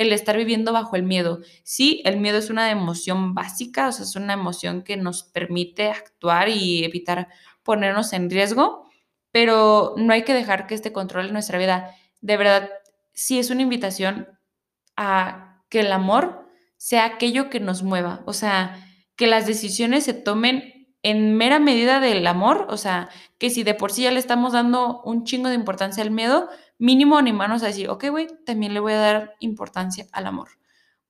el 0.00 0.14
estar 0.14 0.34
viviendo 0.34 0.72
bajo 0.72 0.96
el 0.96 1.02
miedo. 1.02 1.40
Sí, 1.62 2.00
el 2.06 2.18
miedo 2.18 2.38
es 2.38 2.48
una 2.48 2.70
emoción 2.70 3.34
básica, 3.34 3.88
o 3.88 3.92
sea, 3.92 4.04
es 4.06 4.16
una 4.16 4.32
emoción 4.32 4.82
que 4.82 4.96
nos 4.96 5.24
permite 5.24 5.90
actuar 5.90 6.48
y 6.48 6.84
evitar 6.84 7.28
ponernos 7.62 8.14
en 8.14 8.30
riesgo, 8.30 8.88
pero 9.30 9.92
no 9.98 10.14
hay 10.14 10.24
que 10.24 10.32
dejar 10.32 10.66
que 10.66 10.74
este 10.74 10.90
controle 10.90 11.30
nuestra 11.32 11.58
vida. 11.58 11.94
De 12.22 12.38
verdad, 12.38 12.70
sí 13.12 13.38
es 13.38 13.50
una 13.50 13.60
invitación 13.60 14.26
a 14.96 15.62
que 15.68 15.80
el 15.80 15.92
amor 15.92 16.48
sea 16.78 17.04
aquello 17.04 17.50
que 17.50 17.60
nos 17.60 17.82
mueva, 17.82 18.22
o 18.24 18.32
sea, 18.32 18.82
que 19.16 19.26
las 19.26 19.46
decisiones 19.46 20.04
se 20.04 20.14
tomen 20.14 20.88
en 21.02 21.36
mera 21.36 21.58
medida 21.58 22.00
del 22.00 22.26
amor, 22.26 22.66
o 22.70 22.78
sea, 22.78 23.10
que 23.36 23.50
si 23.50 23.64
de 23.64 23.74
por 23.74 23.92
sí 23.92 24.04
ya 24.04 24.10
le 24.12 24.18
estamos 24.18 24.54
dando 24.54 25.02
un 25.02 25.24
chingo 25.24 25.50
de 25.50 25.56
importancia 25.56 26.02
al 26.02 26.10
miedo, 26.10 26.48
mínimo 26.80 27.18
animarnos 27.18 27.62
a 27.62 27.66
decir, 27.66 27.88
ok, 27.90 28.06
güey, 28.10 28.26
también 28.44 28.74
le 28.74 28.80
voy 28.80 28.94
a 28.94 28.98
dar 28.98 29.36
importancia 29.38 30.06
al 30.12 30.26
amor. 30.26 30.48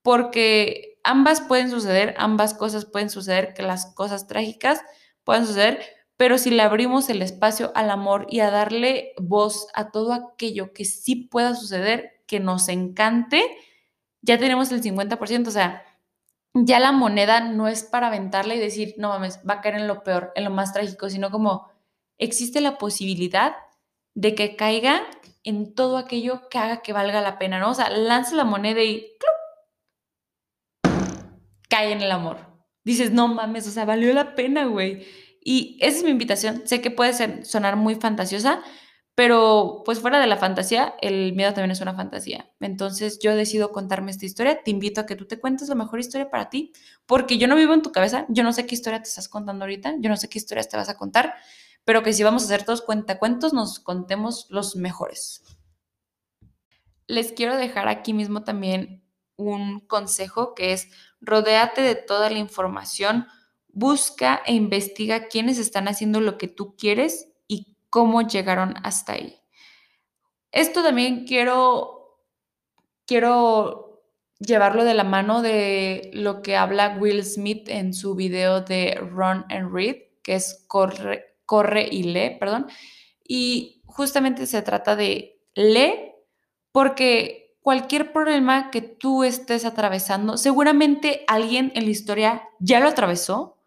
Porque 0.02 0.98
ambas 1.04 1.40
pueden 1.40 1.70
suceder, 1.70 2.14
ambas 2.18 2.54
cosas 2.54 2.84
pueden 2.84 3.08
suceder, 3.08 3.54
que 3.54 3.62
las 3.62 3.94
cosas 3.94 4.26
trágicas 4.26 4.82
pueden 5.24 5.46
suceder, 5.46 5.80
pero 6.16 6.38
si 6.38 6.50
le 6.50 6.62
abrimos 6.62 7.08
el 7.08 7.22
espacio 7.22 7.72
al 7.74 7.90
amor 7.90 8.26
y 8.28 8.40
a 8.40 8.50
darle 8.50 9.12
voz 9.16 9.68
a 9.72 9.90
todo 9.90 10.12
aquello 10.12 10.72
que 10.72 10.84
sí 10.84 11.16
pueda 11.16 11.54
suceder, 11.54 12.20
que 12.26 12.40
nos 12.40 12.68
encante, 12.68 13.42
ya 14.22 14.38
tenemos 14.38 14.72
el 14.72 14.82
50%, 14.82 15.46
o 15.46 15.50
sea, 15.52 15.84
ya 16.52 16.80
la 16.80 16.90
moneda 16.90 17.40
no 17.40 17.68
es 17.68 17.84
para 17.84 18.08
aventarla 18.08 18.56
y 18.56 18.58
decir, 18.58 18.94
no 18.98 19.08
mames, 19.10 19.38
va 19.48 19.54
a 19.54 19.60
caer 19.60 19.76
en 19.76 19.86
lo 19.86 20.02
peor, 20.02 20.32
en 20.34 20.44
lo 20.44 20.50
más 20.50 20.72
trágico, 20.72 21.08
sino 21.08 21.30
como 21.30 21.70
existe 22.18 22.60
la 22.60 22.76
posibilidad 22.76 23.54
de 24.14 24.34
que 24.34 24.56
caiga 24.56 25.02
en 25.44 25.74
todo 25.74 25.96
aquello 25.96 26.48
que 26.48 26.58
haga 26.58 26.82
que 26.82 26.92
valga 26.92 27.20
la 27.20 27.38
pena, 27.38 27.58
¿no? 27.58 27.70
O 27.70 27.74
sea, 27.74 27.90
lanza 27.90 28.34
la 28.36 28.44
moneda 28.44 28.82
y 28.82 29.06
cae 31.68 31.92
en 31.92 32.02
el 32.02 32.10
amor. 32.10 32.38
Dices, 32.84 33.12
no 33.12 33.28
mames, 33.28 33.66
o 33.66 33.70
sea, 33.70 33.84
valió 33.84 34.12
la 34.12 34.34
pena, 34.34 34.66
güey. 34.66 35.06
Y 35.42 35.78
esa 35.80 35.98
es 35.98 36.04
mi 36.04 36.10
invitación. 36.10 36.62
Sé 36.66 36.80
que 36.80 36.90
puede 36.90 37.44
sonar 37.44 37.76
muy 37.76 37.94
fantasiosa, 37.94 38.62
pero 39.14 39.82
pues 39.84 40.00
fuera 40.00 40.20
de 40.20 40.26
la 40.26 40.36
fantasía, 40.36 40.94
el 41.00 41.34
miedo 41.34 41.52
también 41.52 41.70
es 41.70 41.80
una 41.80 41.94
fantasía. 41.94 42.50
Entonces 42.60 43.18
yo 43.22 43.34
decido 43.34 43.70
contarme 43.72 44.10
esta 44.10 44.26
historia. 44.26 44.62
Te 44.62 44.70
invito 44.70 45.00
a 45.00 45.06
que 45.06 45.16
tú 45.16 45.26
te 45.26 45.38
cuentes 45.38 45.68
la 45.68 45.74
mejor 45.74 46.00
historia 46.00 46.30
para 46.30 46.50
ti, 46.50 46.72
porque 47.06 47.38
yo 47.38 47.46
no 47.48 47.56
vivo 47.56 47.74
en 47.74 47.82
tu 47.82 47.92
cabeza. 47.92 48.26
Yo 48.28 48.42
no 48.42 48.52
sé 48.52 48.66
qué 48.66 48.74
historia 48.74 49.02
te 49.02 49.08
estás 49.08 49.28
contando 49.28 49.64
ahorita. 49.64 49.94
Yo 49.98 50.08
no 50.08 50.16
sé 50.16 50.28
qué 50.28 50.38
historias 50.38 50.68
te 50.68 50.76
vas 50.76 50.88
a 50.88 50.96
contar, 50.96 51.34
pero 51.84 52.02
que 52.02 52.12
si 52.12 52.22
vamos 52.22 52.42
a 52.42 52.46
hacer 52.46 52.64
todos 52.64 52.82
cuentacuentos, 52.82 53.52
nos 53.52 53.80
contemos 53.80 54.46
los 54.50 54.76
mejores. 54.76 55.42
Les 57.06 57.32
quiero 57.32 57.56
dejar 57.56 57.88
aquí 57.88 58.12
mismo 58.12 58.44
también 58.44 59.04
un 59.36 59.80
consejo 59.80 60.54
que 60.54 60.72
es 60.72 60.88
rodéate 61.20 61.80
de 61.82 61.94
toda 61.94 62.30
la 62.30 62.38
información 62.38 63.26
busca 63.72 64.42
e 64.46 64.54
investiga 64.54 65.28
quiénes 65.28 65.58
están 65.58 65.88
haciendo 65.88 66.20
lo 66.20 66.38
que 66.38 66.48
tú 66.48 66.76
quieres 66.76 67.28
y 67.48 67.76
cómo 67.88 68.22
llegaron 68.22 68.74
hasta 68.82 69.14
ahí. 69.14 69.40
Esto 70.52 70.82
también 70.82 71.24
quiero, 71.26 72.20
quiero 73.06 74.02
llevarlo 74.38 74.84
de 74.84 74.94
la 74.94 75.04
mano 75.04 75.42
de 75.42 76.10
lo 76.12 76.42
que 76.42 76.56
habla 76.56 76.96
Will 76.98 77.24
Smith 77.24 77.68
en 77.68 77.94
su 77.94 78.14
video 78.14 78.60
de 78.60 78.94
Run 79.00 79.44
and 79.48 79.72
Read, 79.72 79.96
que 80.22 80.34
es 80.34 80.64
corre, 80.66 81.29
corre 81.50 81.88
y 81.90 82.04
lee, 82.04 82.36
perdón. 82.38 82.68
Y 83.26 83.82
justamente 83.86 84.46
se 84.46 84.62
trata 84.62 84.94
de 84.94 85.42
lee 85.56 86.12
porque 86.70 87.56
cualquier 87.60 88.12
problema 88.12 88.70
que 88.70 88.82
tú 88.82 89.24
estés 89.24 89.64
atravesando, 89.64 90.36
seguramente 90.36 91.24
alguien 91.26 91.72
en 91.74 91.86
la 91.86 91.90
historia 91.90 92.44
ya 92.60 92.78
lo 92.78 92.86
atravesó 92.86 93.58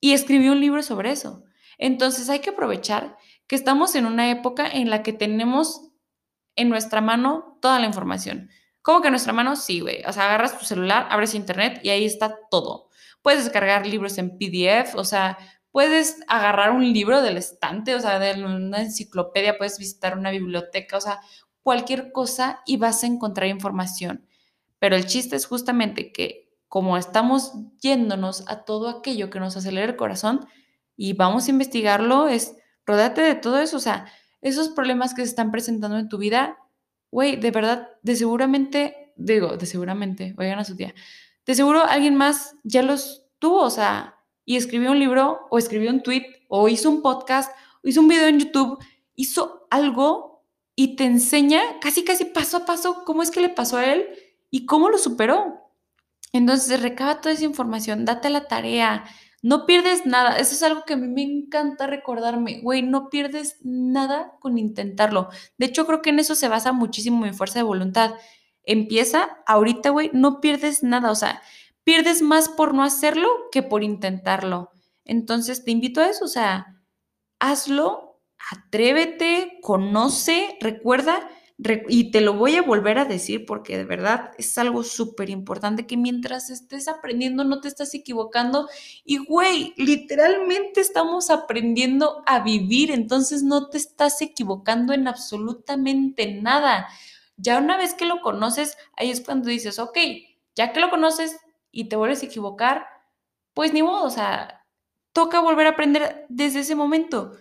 y 0.00 0.12
escribió 0.14 0.52
un 0.52 0.62
libro 0.62 0.82
sobre 0.82 1.10
eso. 1.10 1.44
Entonces 1.76 2.30
hay 2.30 2.38
que 2.38 2.50
aprovechar 2.50 3.18
que 3.46 3.54
estamos 3.54 3.94
en 3.96 4.06
una 4.06 4.30
época 4.30 4.66
en 4.66 4.88
la 4.88 5.02
que 5.02 5.12
tenemos 5.12 5.90
en 6.56 6.70
nuestra 6.70 7.02
mano 7.02 7.58
toda 7.60 7.78
la 7.80 7.86
información. 7.86 8.48
¿Cómo 8.80 9.02
que 9.02 9.08
en 9.08 9.12
nuestra 9.12 9.34
mano? 9.34 9.56
Sí, 9.56 9.80
güey. 9.80 10.02
O 10.06 10.12
sea, 10.14 10.24
agarras 10.24 10.58
tu 10.58 10.64
celular, 10.64 11.06
abres 11.10 11.34
internet 11.34 11.80
y 11.82 11.90
ahí 11.90 12.06
está 12.06 12.38
todo. 12.50 12.88
Puedes 13.20 13.44
descargar 13.44 13.86
libros 13.86 14.16
en 14.16 14.38
PDF, 14.38 14.94
o 14.94 15.04
sea, 15.04 15.36
puedes 15.72 16.20
agarrar 16.28 16.72
un 16.72 16.92
libro 16.92 17.22
del 17.22 17.36
estante, 17.36 17.94
o 17.94 18.00
sea, 18.00 18.18
de 18.18 18.44
una 18.44 18.82
enciclopedia, 18.82 19.58
puedes 19.58 19.78
visitar 19.78 20.18
una 20.18 20.30
biblioteca, 20.30 20.96
o 20.96 21.00
sea, 21.00 21.20
cualquier 21.62 22.12
cosa 22.12 22.60
y 22.66 22.76
vas 22.76 23.02
a 23.04 23.06
encontrar 23.06 23.48
información. 23.48 24.26
Pero 24.78 24.96
el 24.96 25.06
chiste 25.06 25.36
es 25.36 25.46
justamente 25.46 26.12
que 26.12 26.50
como 26.68 26.96
estamos 26.96 27.52
yéndonos 27.80 28.44
a 28.48 28.64
todo 28.64 28.88
aquello 28.88 29.28
que 29.28 29.40
nos 29.40 29.56
acelera 29.56 29.86
el 29.86 29.96
corazón 29.96 30.46
y 30.96 31.14
vamos 31.14 31.46
a 31.46 31.50
investigarlo, 31.50 32.28
es 32.28 32.56
rodate 32.86 33.22
de 33.22 33.34
todo 33.34 33.58
eso, 33.58 33.76
o 33.76 33.80
sea, 33.80 34.06
esos 34.40 34.68
problemas 34.68 35.12
que 35.12 35.22
se 35.22 35.28
están 35.28 35.50
presentando 35.50 35.98
en 35.98 36.08
tu 36.08 36.18
vida, 36.18 36.58
güey, 37.10 37.36
de 37.36 37.50
verdad, 37.50 37.88
de 38.02 38.16
seguramente, 38.16 39.12
digo, 39.16 39.56
de 39.56 39.66
seguramente, 39.66 40.34
oigan 40.38 40.60
a 40.60 40.64
su 40.64 40.76
tía, 40.76 40.94
de 41.44 41.54
seguro 41.54 41.84
alguien 41.84 42.14
más 42.14 42.54
ya 42.62 42.82
los 42.82 43.26
tuvo, 43.38 43.62
o 43.62 43.70
sea, 43.70 44.19
y 44.50 44.56
escribió 44.56 44.90
un 44.90 44.98
libro 44.98 45.46
o 45.48 45.58
escribió 45.58 45.90
un 45.90 46.02
tweet 46.02 46.26
o 46.48 46.68
hizo 46.68 46.90
un 46.90 47.02
podcast 47.02 47.52
o 47.84 47.88
hizo 47.88 48.00
un 48.00 48.08
video 48.08 48.26
en 48.26 48.40
YouTube, 48.40 48.84
hizo 49.14 49.68
algo 49.70 50.44
y 50.74 50.96
te 50.96 51.04
enseña 51.04 51.60
casi, 51.80 52.02
casi 52.02 52.24
paso 52.24 52.56
a 52.56 52.66
paso 52.66 53.04
cómo 53.06 53.22
es 53.22 53.30
que 53.30 53.40
le 53.40 53.50
pasó 53.50 53.76
a 53.76 53.86
él 53.86 54.08
y 54.50 54.66
cómo 54.66 54.90
lo 54.90 54.98
superó. 54.98 55.70
Entonces, 56.32 56.82
recaba 56.82 57.20
toda 57.20 57.32
esa 57.32 57.44
información, 57.44 58.04
date 58.04 58.28
la 58.28 58.48
tarea, 58.48 59.04
no 59.40 59.66
pierdes 59.66 60.04
nada. 60.04 60.36
Eso 60.36 60.56
es 60.56 60.64
algo 60.64 60.84
que 60.84 60.94
a 60.94 60.96
mí 60.96 61.06
me 61.06 61.22
encanta 61.22 61.86
recordarme, 61.86 62.60
güey, 62.60 62.82
no 62.82 63.08
pierdes 63.08 63.58
nada 63.62 64.32
con 64.40 64.58
intentarlo. 64.58 65.28
De 65.58 65.66
hecho, 65.66 65.86
creo 65.86 66.02
que 66.02 66.10
en 66.10 66.18
eso 66.18 66.34
se 66.34 66.48
basa 66.48 66.72
muchísimo 66.72 67.24
mi 67.24 67.32
fuerza 67.32 67.60
de 67.60 67.62
voluntad. 67.62 68.14
Empieza 68.64 69.38
ahorita, 69.46 69.90
güey, 69.90 70.10
no 70.12 70.40
pierdes 70.40 70.82
nada, 70.82 71.12
o 71.12 71.14
sea, 71.14 71.40
pierdes 71.84 72.22
más 72.22 72.48
por 72.48 72.74
no 72.74 72.82
hacerlo 72.82 73.28
que 73.52 73.62
por 73.62 73.82
intentarlo. 73.82 74.70
Entonces, 75.04 75.64
te 75.64 75.70
invito 75.70 76.00
a 76.00 76.08
eso, 76.08 76.24
o 76.24 76.28
sea, 76.28 76.80
hazlo, 77.38 78.20
atrévete, 78.50 79.58
conoce, 79.62 80.56
recuerda 80.60 81.28
y 81.88 82.10
te 82.10 82.22
lo 82.22 82.34
voy 82.34 82.56
a 82.56 82.62
volver 82.62 82.98
a 82.98 83.04
decir 83.04 83.44
porque 83.44 83.76
de 83.76 83.84
verdad 83.84 84.30
es 84.38 84.56
algo 84.56 84.82
súper 84.82 85.28
importante 85.28 85.86
que 85.86 85.98
mientras 85.98 86.48
estés 86.48 86.88
aprendiendo 86.88 87.44
no 87.44 87.60
te 87.60 87.68
estás 87.68 87.92
equivocando. 87.94 88.68
Y 89.04 89.18
güey, 89.18 89.74
literalmente 89.76 90.80
estamos 90.80 91.28
aprendiendo 91.28 92.22
a 92.26 92.40
vivir, 92.40 92.90
entonces 92.90 93.42
no 93.42 93.68
te 93.68 93.76
estás 93.76 94.22
equivocando 94.22 94.94
en 94.94 95.06
absolutamente 95.06 96.32
nada. 96.40 96.88
Ya 97.36 97.58
una 97.58 97.76
vez 97.76 97.92
que 97.92 98.06
lo 98.06 98.22
conoces, 98.22 98.78
ahí 98.96 99.10
es 99.10 99.20
cuando 99.20 99.50
dices, 99.50 99.78
ok, 99.78 99.98
ya 100.54 100.72
que 100.72 100.80
lo 100.80 100.88
conoces 100.88 101.36
y 101.70 101.88
te 101.88 101.96
vuelves 101.96 102.22
a 102.22 102.26
equivocar, 102.26 102.86
pues 103.54 103.72
ni 103.72 103.82
modo, 103.82 104.04
o 104.04 104.10
sea, 104.10 104.66
toca 105.12 105.40
volver 105.40 105.66
a 105.66 105.70
aprender 105.70 106.26
desde 106.28 106.60
ese 106.60 106.74
momento. 106.74 107.32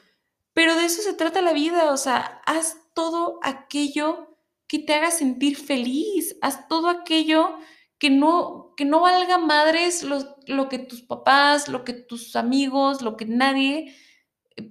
Pero 0.53 0.75
de 0.75 0.85
eso 0.85 1.01
se 1.01 1.13
trata 1.13 1.41
la 1.41 1.53
vida, 1.53 1.91
o 1.91 1.97
sea, 1.97 2.41
haz 2.45 2.77
todo 2.93 3.39
aquello 3.43 4.37
que 4.67 4.79
te 4.79 4.93
haga 4.93 5.11
sentir 5.11 5.57
feliz, 5.57 6.37
haz 6.41 6.67
todo 6.67 6.89
aquello 6.89 7.57
que 7.97 8.09
no, 8.09 8.73
que 8.77 8.85
no 8.85 9.01
valga 9.01 9.37
madres 9.37 10.03
lo, 10.03 10.37
lo 10.47 10.69
que 10.69 10.79
tus 10.79 11.01
papás, 11.01 11.67
lo 11.67 11.83
que 11.83 11.93
tus 11.93 12.35
amigos, 12.35 13.01
lo 13.01 13.17
que 13.17 13.25
nadie 13.25 13.95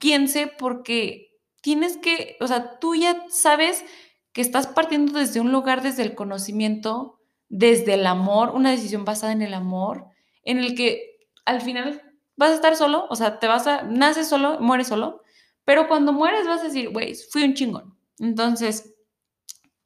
piense, 0.01 0.47
porque 0.47 1.29
tienes 1.61 1.97
que, 1.97 2.37
o 2.41 2.47
sea, 2.47 2.79
tú 2.79 2.95
ya 2.95 3.25
sabes 3.29 3.85
que 4.33 4.41
estás 4.41 4.67
partiendo 4.67 5.19
desde 5.19 5.41
un 5.41 5.53
lugar, 5.53 5.83
desde 5.83 6.03
el 6.03 6.15
conocimiento, 6.15 7.18
desde 7.49 7.95
el 7.95 8.07
amor, 8.07 8.51
una 8.55 8.71
decisión 8.71 9.05
basada 9.05 9.33
en 9.33 9.43
el 9.43 9.55
amor, 9.55 10.07
en 10.45 10.59
el 10.59 10.75
que 10.75 11.29
al 11.45 11.61
final 11.61 12.03
vas 12.37 12.51
a 12.51 12.55
estar 12.55 12.77
solo, 12.77 13.07
o 13.11 13.17
sea, 13.17 13.39
te 13.39 13.47
vas 13.47 13.67
a, 13.67 13.83
naces 13.83 14.29
solo, 14.29 14.61
mueres 14.61 14.89
solo, 14.89 15.23
pero 15.65 15.89
cuando 15.89 16.13
mueres 16.13 16.47
vas 16.47 16.61
a 16.61 16.65
decir, 16.65 16.91
güey, 16.91 17.15
fui 17.15 17.43
un 17.43 17.55
chingón. 17.55 17.99
Entonces, 18.19 18.95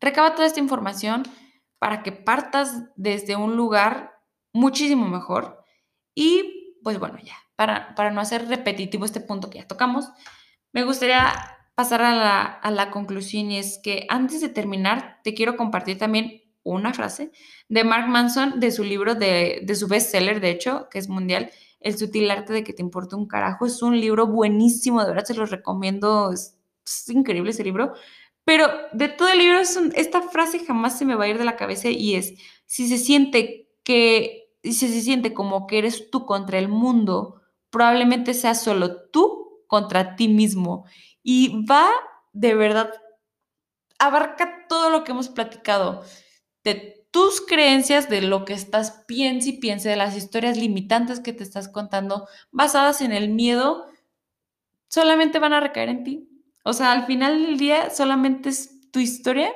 recaba 0.00 0.34
toda 0.34 0.46
esta 0.46 0.60
información 0.60 1.22
para 1.78 2.02
que 2.02 2.12
partas 2.12 2.84
desde 2.96 3.36
un 3.36 3.56
lugar 3.56 4.12
muchísimo 4.52 5.08
mejor. 5.08 5.64
Y 6.14 6.78
pues 6.82 6.98
bueno, 6.98 7.18
ya, 7.22 7.36
para, 7.56 7.94
para 7.94 8.10
no 8.10 8.20
hacer 8.20 8.48
repetitivo 8.48 9.04
este 9.04 9.20
punto 9.20 9.50
que 9.50 9.58
ya 9.58 9.66
tocamos, 9.66 10.08
me 10.72 10.84
gustaría 10.84 11.32
pasar 11.74 12.02
a 12.02 12.14
la, 12.14 12.42
a 12.42 12.70
la 12.70 12.90
conclusión 12.90 13.50
y 13.50 13.58
es 13.58 13.80
que 13.82 14.06
antes 14.08 14.40
de 14.40 14.48
terminar, 14.48 15.20
te 15.24 15.34
quiero 15.34 15.56
compartir 15.56 15.98
también 15.98 16.41
una 16.64 16.92
frase 16.94 17.32
de 17.68 17.84
Mark 17.84 18.08
Manson 18.08 18.60
de 18.60 18.70
su 18.70 18.84
libro, 18.84 19.14
de, 19.14 19.60
de 19.64 19.74
su 19.74 19.88
bestseller, 19.88 20.40
de 20.40 20.50
hecho, 20.50 20.88
que 20.90 20.98
es 20.98 21.08
mundial, 21.08 21.50
El 21.80 21.98
sutil 21.98 22.30
arte 22.30 22.52
de 22.52 22.62
que 22.62 22.72
te 22.72 22.82
importe 22.82 23.16
un 23.16 23.26
carajo. 23.26 23.66
Es 23.66 23.82
un 23.82 24.00
libro 24.00 24.26
buenísimo, 24.28 25.02
de 25.02 25.08
verdad 25.08 25.24
se 25.24 25.34
los 25.34 25.50
recomiendo, 25.50 26.32
es, 26.32 26.56
increíble 27.08 27.50
ese 27.50 27.64
libro. 27.64 27.94
Pero 28.44 28.68
de 28.92 29.08
todo 29.08 29.28
el 29.28 29.38
libro, 29.38 29.58
es 29.58 29.76
esta 29.94 30.22
frase 30.22 30.64
jamás 30.64 30.98
se 30.98 31.04
me 31.04 31.14
va 31.14 31.24
a 31.24 31.28
ir 31.28 31.38
de 31.38 31.44
la 31.44 31.56
cabeza 31.56 31.88
y 31.88 32.14
es, 32.16 32.34
si 32.66 32.88
se 32.88 32.98
siente 32.98 33.68
que, 33.84 34.50
si 34.62 34.72
se 34.72 35.00
siente 35.00 35.34
como 35.34 35.66
que 35.66 35.78
eres 35.78 36.10
tú 36.10 36.26
contra 36.26 36.58
el 36.58 36.68
mundo, 36.68 37.42
probablemente 37.70 38.34
sea 38.34 38.54
solo 38.54 39.08
tú 39.10 39.64
contra 39.66 40.16
ti 40.16 40.28
mismo. 40.28 40.84
Y 41.22 41.64
va 41.66 41.88
de 42.32 42.54
verdad, 42.54 42.92
abarca 43.98 44.66
todo 44.68 44.90
lo 44.90 45.04
que 45.04 45.12
hemos 45.12 45.28
platicado, 45.28 46.02
de 46.64 47.06
tus 47.10 47.40
creencias, 47.40 48.08
de 48.08 48.22
lo 48.22 48.44
que 48.44 48.54
estás 48.54 49.04
piensa 49.06 49.50
y 49.50 49.58
piense, 49.58 49.88
de 49.88 49.96
las 49.96 50.16
historias 50.16 50.56
limitantes 50.56 51.20
que 51.20 51.32
te 51.32 51.42
estás 51.42 51.68
contando, 51.68 52.26
basadas 52.50 53.02
en 53.02 53.12
el 53.12 53.28
miedo, 53.28 53.86
solamente 54.88 55.38
van 55.38 55.52
a 55.52 55.60
recaer 55.60 55.90
en 55.90 56.04
ti. 56.04 56.28
O 56.64 56.72
sea, 56.72 56.92
al 56.92 57.06
final 57.06 57.42
del 57.42 57.58
día 57.58 57.90
solamente 57.90 58.48
es 58.48 58.90
tu 58.90 59.00
historia 59.00 59.52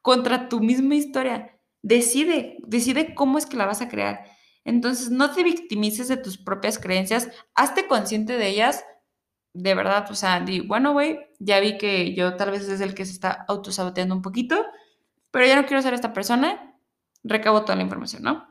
contra 0.00 0.48
tu 0.48 0.60
misma 0.60 0.94
historia. 0.94 1.58
Decide, 1.82 2.56
decide 2.66 3.14
cómo 3.14 3.38
es 3.38 3.46
que 3.46 3.56
la 3.56 3.66
vas 3.66 3.82
a 3.82 3.88
crear. 3.88 4.24
Entonces, 4.64 5.10
no 5.10 5.32
te 5.32 5.44
victimices 5.44 6.08
de 6.08 6.16
tus 6.16 6.38
propias 6.38 6.78
creencias, 6.78 7.28
hazte 7.54 7.86
consciente 7.86 8.36
de 8.36 8.48
ellas, 8.48 8.84
de 9.52 9.74
verdad, 9.74 10.10
o 10.10 10.14
sea, 10.14 10.40
di, 10.40 10.60
bueno, 10.60 10.92
güey, 10.92 11.18
ya 11.38 11.60
vi 11.60 11.78
que 11.78 12.14
yo 12.14 12.36
tal 12.36 12.50
vez 12.50 12.68
es 12.68 12.80
el 12.80 12.94
que 12.94 13.04
se 13.04 13.12
está 13.12 13.44
autosaboteando 13.48 14.14
un 14.14 14.22
poquito, 14.22 14.66
pero 15.30 15.46
ya 15.46 15.56
no 15.56 15.66
quiero 15.66 15.82
ser 15.82 15.94
esta 15.94 16.12
persona, 16.12 16.78
recabo 17.22 17.62
toda 17.62 17.76
la 17.76 17.82
información, 17.82 18.22
¿no? 18.22 18.46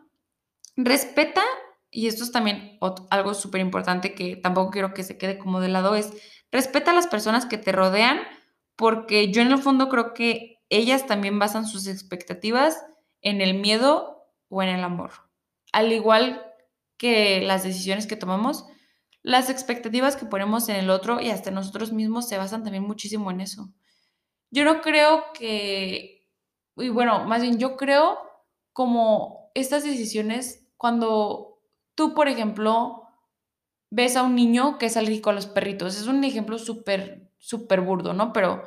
Respeta, 0.76 1.42
y 1.90 2.08
esto 2.08 2.24
es 2.24 2.32
también 2.32 2.78
algo 3.10 3.34
súper 3.34 3.62
importante 3.62 4.14
que 4.14 4.36
tampoco 4.36 4.72
quiero 4.72 4.94
que 4.94 5.04
se 5.04 5.18
quede 5.18 5.38
como 5.38 5.62
de 5.62 5.70
lado, 5.70 5.96
es 5.96 6.14
respeta 6.52 6.92
a 6.92 6.96
las 6.96 7.08
personas 7.08 7.46
que 7.46 7.58
te 7.58 7.72
rodean, 7.72 8.20
porque 8.76 9.32
yo 9.32 9.42
en 9.42 9.52
el 9.52 9.58
fondo 9.58 9.90
creo 9.90 10.14
que 10.14 10.62
ellas 10.70 11.06
también 11.08 11.40
basan 11.40 11.66
sus 11.66 11.88
expectativas 11.88 12.84
en 13.22 13.42
el 13.42 13.54
miedo 13.56 14.30
o 14.50 14.62
en 14.64 14.70
el 14.70 14.84
amor. 14.84 15.12
Al 15.72 15.92
igual 15.92 16.46
que 16.98 17.42
las 17.42 17.64
decisiones 17.64 18.08
que 18.08 18.16
tomamos, 18.16 18.66
las 19.22 19.50
expectativas 19.50 20.16
que 20.16 20.26
ponemos 20.26 20.70
en 20.70 20.76
el 20.76 20.90
otro 20.90 21.20
y 21.20 21.30
hasta 21.30 21.52
nosotros 21.52 21.92
mismos 21.92 22.28
se 22.28 22.38
basan 22.38 22.64
también 22.64 22.84
muchísimo 22.84 23.32
en 23.32 23.42
eso. 23.42 23.74
Yo 24.52 24.64
no 24.64 24.82
creo 24.82 25.26
que, 25.34 26.25
y 26.78 26.90
bueno, 26.90 27.26
más 27.26 27.42
bien 27.42 27.58
yo 27.58 27.78
creo 27.78 28.20
como 28.74 29.52
estas 29.54 29.84
decisiones 29.84 30.68
cuando 30.78 31.62
tú, 31.96 32.14
por 32.14 32.28
ejemplo, 32.28 33.04
ves 33.90 34.18
a 34.18 34.24
un 34.24 34.36
niño 34.36 34.78
que 34.78 34.88
es 34.88 34.98
alérgico 34.98 35.30
a 35.30 35.34
los 35.34 35.48
perritos. 35.48 35.98
Es 35.98 36.08
un 36.08 36.24
ejemplo 36.24 36.58
súper, 36.58 37.32
súper 37.38 37.82
burdo, 37.82 38.14
¿no? 38.14 38.34
Pero 38.34 38.64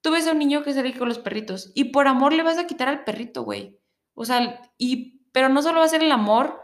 tú 0.00 0.12
ves 0.12 0.26
a 0.26 0.32
un 0.32 0.38
niño 0.38 0.62
que 0.62 0.70
es 0.70 0.76
alérgico 0.76 1.04
a 1.04 1.08
los 1.08 1.18
perritos 1.18 1.72
y 1.74 1.84
por 1.84 2.06
amor 2.06 2.32
le 2.32 2.42
vas 2.42 2.58
a 2.58 2.66
quitar 2.66 2.88
al 2.88 3.04
perrito, 3.04 3.42
güey. 3.42 3.78
O 4.14 4.24
sea, 4.24 4.62
y, 4.78 5.24
pero 5.32 5.48
no 5.48 5.62
solo 5.62 5.80
va 5.80 5.86
a 5.86 5.88
ser 5.88 6.02
el 6.02 6.12
amor 6.12 6.60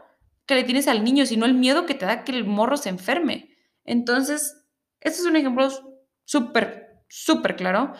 que 0.46 0.54
le 0.54 0.64
tienes 0.64 0.86
al 0.86 1.02
niño, 1.02 1.26
sino 1.26 1.46
el 1.46 1.54
miedo 1.54 1.86
que 1.86 1.94
te 1.94 2.06
da 2.06 2.22
que 2.22 2.32
el 2.32 2.44
morro 2.44 2.76
se 2.76 2.88
enferme. 2.88 3.56
Entonces, 3.84 4.64
este 5.00 5.20
es 5.20 5.26
un 5.26 5.36
ejemplo 5.36 5.68
súper, 6.24 7.02
súper 7.08 7.56
claro, 7.56 7.92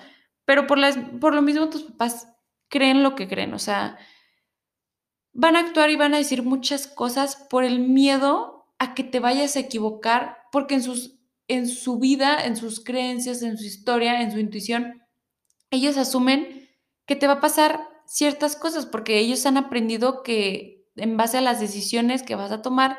pero 0.45 0.67
por, 0.67 0.79
las, 0.79 0.97
por 1.21 1.35
lo 1.35 1.43
mismo 1.43 1.69
tus 1.69 1.83
papás 1.83 2.36
creen 2.69 3.03
lo 3.03 3.15
que 3.15 3.29
creen, 3.29 3.55
o 3.55 3.59
sea, 3.59 3.99
van 5.33 5.57
a 5.57 5.61
actuar 5.61 5.91
y 5.91 5.97
van 5.97 6.15
a 6.15 6.19
decir 6.19 6.43
muchas 6.43 6.87
cosas 6.87 7.37
por 7.37 7.65
el 7.65 7.81
miedo 7.81 8.67
a 8.79 8.95
que 8.95 9.05
te 9.05 9.21
vayas 9.21 9.57
a 9.57 9.61
equivocar, 9.61 10.39
porque 10.51 10.75
en, 10.75 10.83
sus, 10.83 11.19
en 11.49 11.69
su 11.69 11.99
vida, 11.99 12.45
en 12.45 12.57
sus 12.57 12.83
creencias, 12.83 13.43
en 13.43 13.59
su 13.59 13.65
historia, 13.65 14.23
en 14.23 14.33
su 14.33 14.39
intuición, 14.39 15.03
ellos 15.71 15.97
asumen 15.97 16.69
que 17.07 17.17
te 17.17 17.27
va 17.27 17.35
a 17.35 17.41
pasar 17.41 17.81
ciertas 18.07 18.57
cosas, 18.57 18.87
porque 18.87 19.19
ellos 19.19 19.45
han 19.47 19.57
aprendido 19.57 20.23
que 20.23 20.89
en 20.97 21.17
base 21.17 21.39
a 21.39 21.43
las 21.43 21.61
decisiones 21.61 22.23
que 22.23 22.35
vas 22.35 22.53
a 22.53 22.63
tomar, 22.63 22.99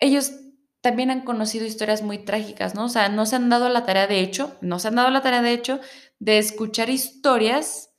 ellos 0.00 0.32
también 0.80 1.10
han 1.10 1.22
conocido 1.22 1.66
historias 1.66 2.02
muy 2.02 2.18
trágicas, 2.18 2.74
¿no? 2.74 2.86
O 2.86 2.88
sea, 2.88 3.08
no 3.08 3.26
se 3.26 3.36
han 3.36 3.48
dado 3.50 3.68
la 3.68 3.84
tarea 3.84 4.06
de 4.06 4.20
hecho, 4.20 4.56
no 4.60 4.78
se 4.78 4.88
han 4.88 4.94
dado 4.96 5.10
la 5.10 5.22
tarea 5.22 5.42
de 5.42 5.52
hecho 5.52 5.80
de 6.18 6.38
escuchar 6.38 6.90
historias 6.90 7.89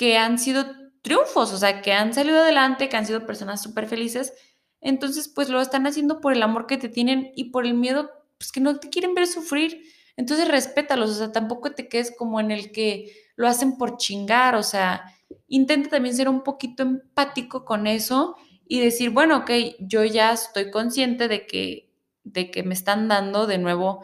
que 0.00 0.16
han 0.16 0.38
sido 0.38 0.64
triunfos, 1.02 1.52
o 1.52 1.58
sea, 1.58 1.82
que 1.82 1.92
han 1.92 2.14
salido 2.14 2.38
adelante, 2.38 2.88
que 2.88 2.96
han 2.96 3.04
sido 3.04 3.26
personas 3.26 3.62
súper 3.62 3.86
felices. 3.86 4.32
Entonces, 4.80 5.28
pues 5.28 5.50
lo 5.50 5.60
están 5.60 5.86
haciendo 5.86 6.22
por 6.22 6.32
el 6.32 6.42
amor 6.42 6.66
que 6.66 6.78
te 6.78 6.88
tienen 6.88 7.32
y 7.36 7.50
por 7.50 7.66
el 7.66 7.74
miedo, 7.74 8.08
pues 8.38 8.50
que 8.50 8.60
no 8.60 8.80
te 8.80 8.88
quieren 8.88 9.14
ver 9.14 9.26
sufrir. 9.26 9.82
Entonces, 10.16 10.48
respétalos, 10.48 11.10
o 11.10 11.14
sea, 11.14 11.32
tampoco 11.32 11.72
te 11.72 11.86
quedes 11.86 12.16
como 12.16 12.40
en 12.40 12.50
el 12.50 12.72
que 12.72 13.12
lo 13.36 13.46
hacen 13.46 13.76
por 13.76 13.98
chingar, 13.98 14.54
o 14.54 14.62
sea, 14.62 15.04
intenta 15.48 15.90
también 15.90 16.16
ser 16.16 16.30
un 16.30 16.44
poquito 16.44 16.82
empático 16.82 17.66
con 17.66 17.86
eso 17.86 18.36
y 18.66 18.80
decir, 18.80 19.10
bueno, 19.10 19.36
ok, 19.40 19.50
yo 19.80 20.02
ya 20.02 20.32
estoy 20.32 20.70
consciente 20.70 21.28
de 21.28 21.46
que, 21.46 21.92
de 22.24 22.50
que 22.50 22.62
me 22.62 22.72
están 22.72 23.06
dando 23.06 23.46
de 23.46 23.58
nuevo 23.58 24.02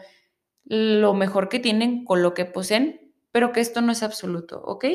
lo 0.63 1.15
mejor 1.15 1.49
que 1.49 1.57
tienen 1.57 2.05
con 2.05 2.21
lo 2.21 2.35
que 2.35 2.45
poseen, 2.45 3.15
pero 3.31 3.51
que 3.51 3.61
esto 3.61 3.81
no 3.81 3.91
es 3.91 4.03
absoluto, 4.03 4.61
¿ok? 4.63 4.85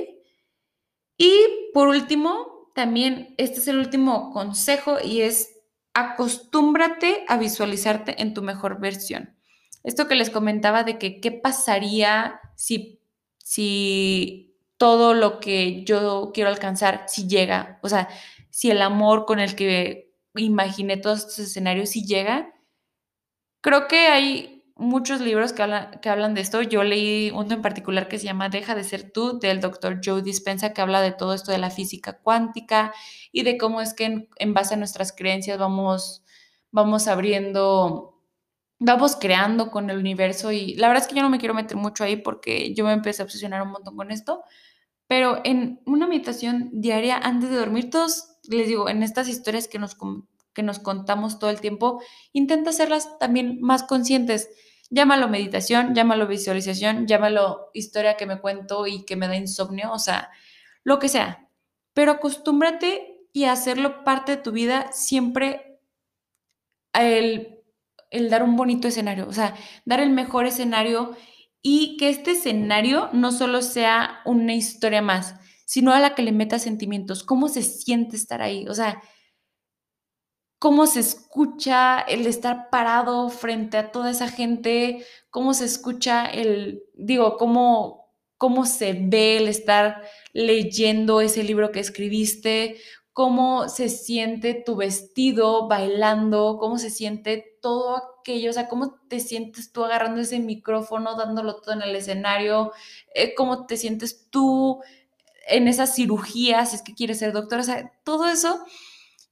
Y 1.23 1.71
por 1.73 1.87
último, 1.87 2.73
también 2.75 3.37
este 3.39 3.61
es 3.61 3.69
el 3.69 3.79
último 3.79 4.33
consejo 4.33 4.97
y 5.01 5.21
es 5.21 5.57
acostúmbrate 5.95 7.25
a 7.29 7.37
visualizarte 7.39 8.21
en 8.21 8.35
tu 8.35 8.43
mejor 8.43 8.81
versión. 8.81 9.37
Esto 9.85 10.09
que 10.09 10.17
les 10.17 10.31
comentaba 10.31 10.83
de 10.83 10.99
que 10.99 11.21
qué 11.21 11.31
pasaría 11.31 12.41
si, 12.57 13.01
si 13.39 14.57
todo 14.79 15.15
lo 15.15 15.39
que 15.39 15.85
yo 15.85 16.33
quiero 16.35 16.51
alcanzar 16.51 17.05
si 17.07 17.29
llega, 17.29 17.79
o 17.85 17.89
sea, 17.89 18.09
si 18.51 18.73
el 18.73 18.83
amor 18.83 19.25
con 19.25 19.39
el 19.39 19.55
que 19.55 20.13
imaginé 20.35 20.97
todos 20.97 21.21
estos 21.21 21.39
escenarios 21.39 21.91
si 21.91 22.05
llega. 22.05 22.53
Creo 23.61 23.87
que 23.87 24.09
hay 24.09 24.62
muchos 24.77 25.21
libros 25.21 25.53
que 25.53 25.63
hablan, 25.63 26.01
que 26.01 26.09
hablan 26.09 26.35
de 26.35 26.41
esto. 26.41 26.63
Yo 26.63 26.83
leí 26.85 27.31
uno 27.31 27.55
en 27.55 27.63
particular 27.63 28.09
que 28.09 28.19
se 28.19 28.25
llama 28.25 28.49
Deja 28.49 28.75
de 28.75 28.85
ser 28.85 29.11
tú, 29.11 29.39
del 29.39 29.61
doctor 29.61 30.01
Joe 30.05 30.23
Dispensa, 30.23 30.73
que 30.73 30.81
habla 30.81 31.01
de 31.01 31.13
todo 31.13 31.35
esto 31.35 31.53
de 31.53 31.59
la 31.59 31.71
física 31.71 32.19
cuántica 32.19 32.93
y 33.33 33.43
de 33.43 33.59
cómo 33.59 33.81
es 33.81 33.95
que 33.95 34.29
en, 34.37 34.55
base 34.55 34.75
a 34.75 34.77
nuestras 34.77 35.13
creencias 35.13 35.59
vamos, 35.59 36.25
vamos 36.71 37.09
abriendo 37.09 38.09
vamos 38.85 39.15
creando 39.15 39.71
con 39.71 39.91
el 39.91 39.99
universo 39.99 40.51
y 40.51 40.75
la 40.75 40.89
verdad 40.89 41.05
es 41.05 41.09
que 41.09 41.15
yo 41.15 41.23
no 41.23 41.31
me 41.31 41.39
quiero 41.39 41.55
meter 41.55 41.77
mucho 41.77 42.03
ahí 42.03 42.17
porque 42.17 42.75
yo 42.75 42.85
me 42.85 42.93
empecé 42.93 43.23
a 43.23 43.25
obsesionar 43.25 43.63
un 43.63 43.71
montón 43.71 43.97
con 43.97 44.11
esto, 44.11 44.43
pero 45.07 45.41
en 45.45 45.81
una 45.87 46.09
meditación 46.09 46.69
diaria 46.73 47.17
antes 47.17 47.49
de 47.51 47.57
dormir, 47.57 47.91
todos, 47.91 48.39
les 48.49 48.67
digo, 48.67 48.89
en 48.89 49.05
estas 49.05 49.29
historias 49.29 49.69
que 49.69 49.79
nos, 49.79 49.95
que 50.55 50.63
nos 50.63 50.79
contamos 50.79 51.39
todo 51.39 51.51
el 51.51 51.61
tiempo, 51.61 52.03
intenta 52.33 52.71
hacerlas 52.71 53.19
también 53.19 53.61
más 53.61 53.83
conscientes. 53.83 54.51
Llámalo 54.91 55.29
meditación, 55.29 55.95
llámalo 55.95 56.27
visualización, 56.27 57.07
llámalo 57.07 57.71
historia 57.73 58.17
que 58.17 58.27
me 58.27 58.41
cuento 58.41 58.87
y 58.87 59.05
que 59.05 59.17
me 59.17 59.29
da 59.29 59.37
insomnio, 59.37 59.93
o 59.93 59.99
sea, 59.99 60.31
lo 60.85 60.99
que 60.99 61.09
sea. 61.09 61.49
Pero 61.95 62.13
acostúmbrate 62.13 63.27
y 63.33 63.45
hacerlo 63.45 64.05
parte 64.05 64.37
de 64.37 64.43
tu 64.43 64.53
vida 64.53 64.93
siempre 64.93 65.81
el, 66.93 67.59
el 68.11 68.29
dar 68.29 68.43
un 68.43 68.57
bonito 68.57 68.89
escenario, 68.89 69.27
o 69.27 69.33
sea, 69.33 69.57
dar 69.85 70.01
el 70.01 70.11
mejor 70.11 70.47
escenario 70.47 71.17
y 71.63 71.97
que 71.97 72.09
este 72.09 72.33
escenario 72.33 73.09
no 73.13 73.33
solo 73.33 73.63
sea 73.63 74.21
una 74.27 74.55
historia 74.55 75.01
más, 75.01 75.37
sino 75.65 75.93
a 75.93 76.01
la 76.01 76.15
que 76.15 76.23
le 76.23 76.33
meta 76.33 76.59
sentimientos, 76.59 77.23
cómo 77.23 77.49
se 77.49 77.63
siente 77.63 78.17
estar 78.17 78.43
ahí, 78.43 78.67
o 78.69 78.75
sea, 78.75 79.01
cómo 80.63 80.87
se 80.87 81.01
escucha 81.01 81.99
el 81.99 82.25
estar 82.25 82.71
parado 82.71 83.31
frente 83.31 83.79
a 83.79 83.91
toda 83.91 84.13
esa 84.13 84.29
gente, 84.29 85.05
cómo 85.29 85.55
se 85.55 85.65
escucha 85.65 86.25
el, 86.25 86.85
digo, 86.95 87.37
cómo, 87.37 88.13
cómo 88.39 88.65
se 88.65 88.93
ve 88.93 89.39
el 89.39 89.49
estar 89.49 90.05
leyendo 90.33 91.21
ese 91.21 91.43
libro 91.43 91.73
que 91.73 91.81
escribiste, 91.81 92.77
cómo 93.13 93.69
se 93.69 93.89
siente 93.89 94.55
tu 94.55 94.77
vestido 94.77 95.67
bailando, 95.67 96.59
cómo 96.61 96.79
se 96.79 96.91
siente 96.91 97.59
todo 97.61 97.97
aquello, 98.21 98.51
o 98.51 98.53
sea, 98.53 98.69
cómo 98.69 99.01
te 99.09 99.19
sientes 99.19 99.73
tú 99.73 99.85
agarrando 99.85 100.21
ese 100.21 100.39
micrófono, 100.39 101.17
dándolo 101.17 101.57
todo 101.57 101.75
en 101.75 101.83
el 101.83 101.97
escenario, 101.97 102.71
eh, 103.17 103.35
cómo 103.35 103.67
te 103.67 103.77
sientes 103.77 104.31
tú 104.31 104.81
en 105.49 105.67
esa 105.67 105.89
cirugía, 105.89 106.65
si 106.67 106.77
es 106.77 106.83
que 106.83 106.95
quieres 106.95 107.19
ser 107.19 107.33
doctor, 107.33 107.59
o 107.59 107.65
sea, 107.65 107.93
todo 108.05 108.29
eso, 108.29 108.65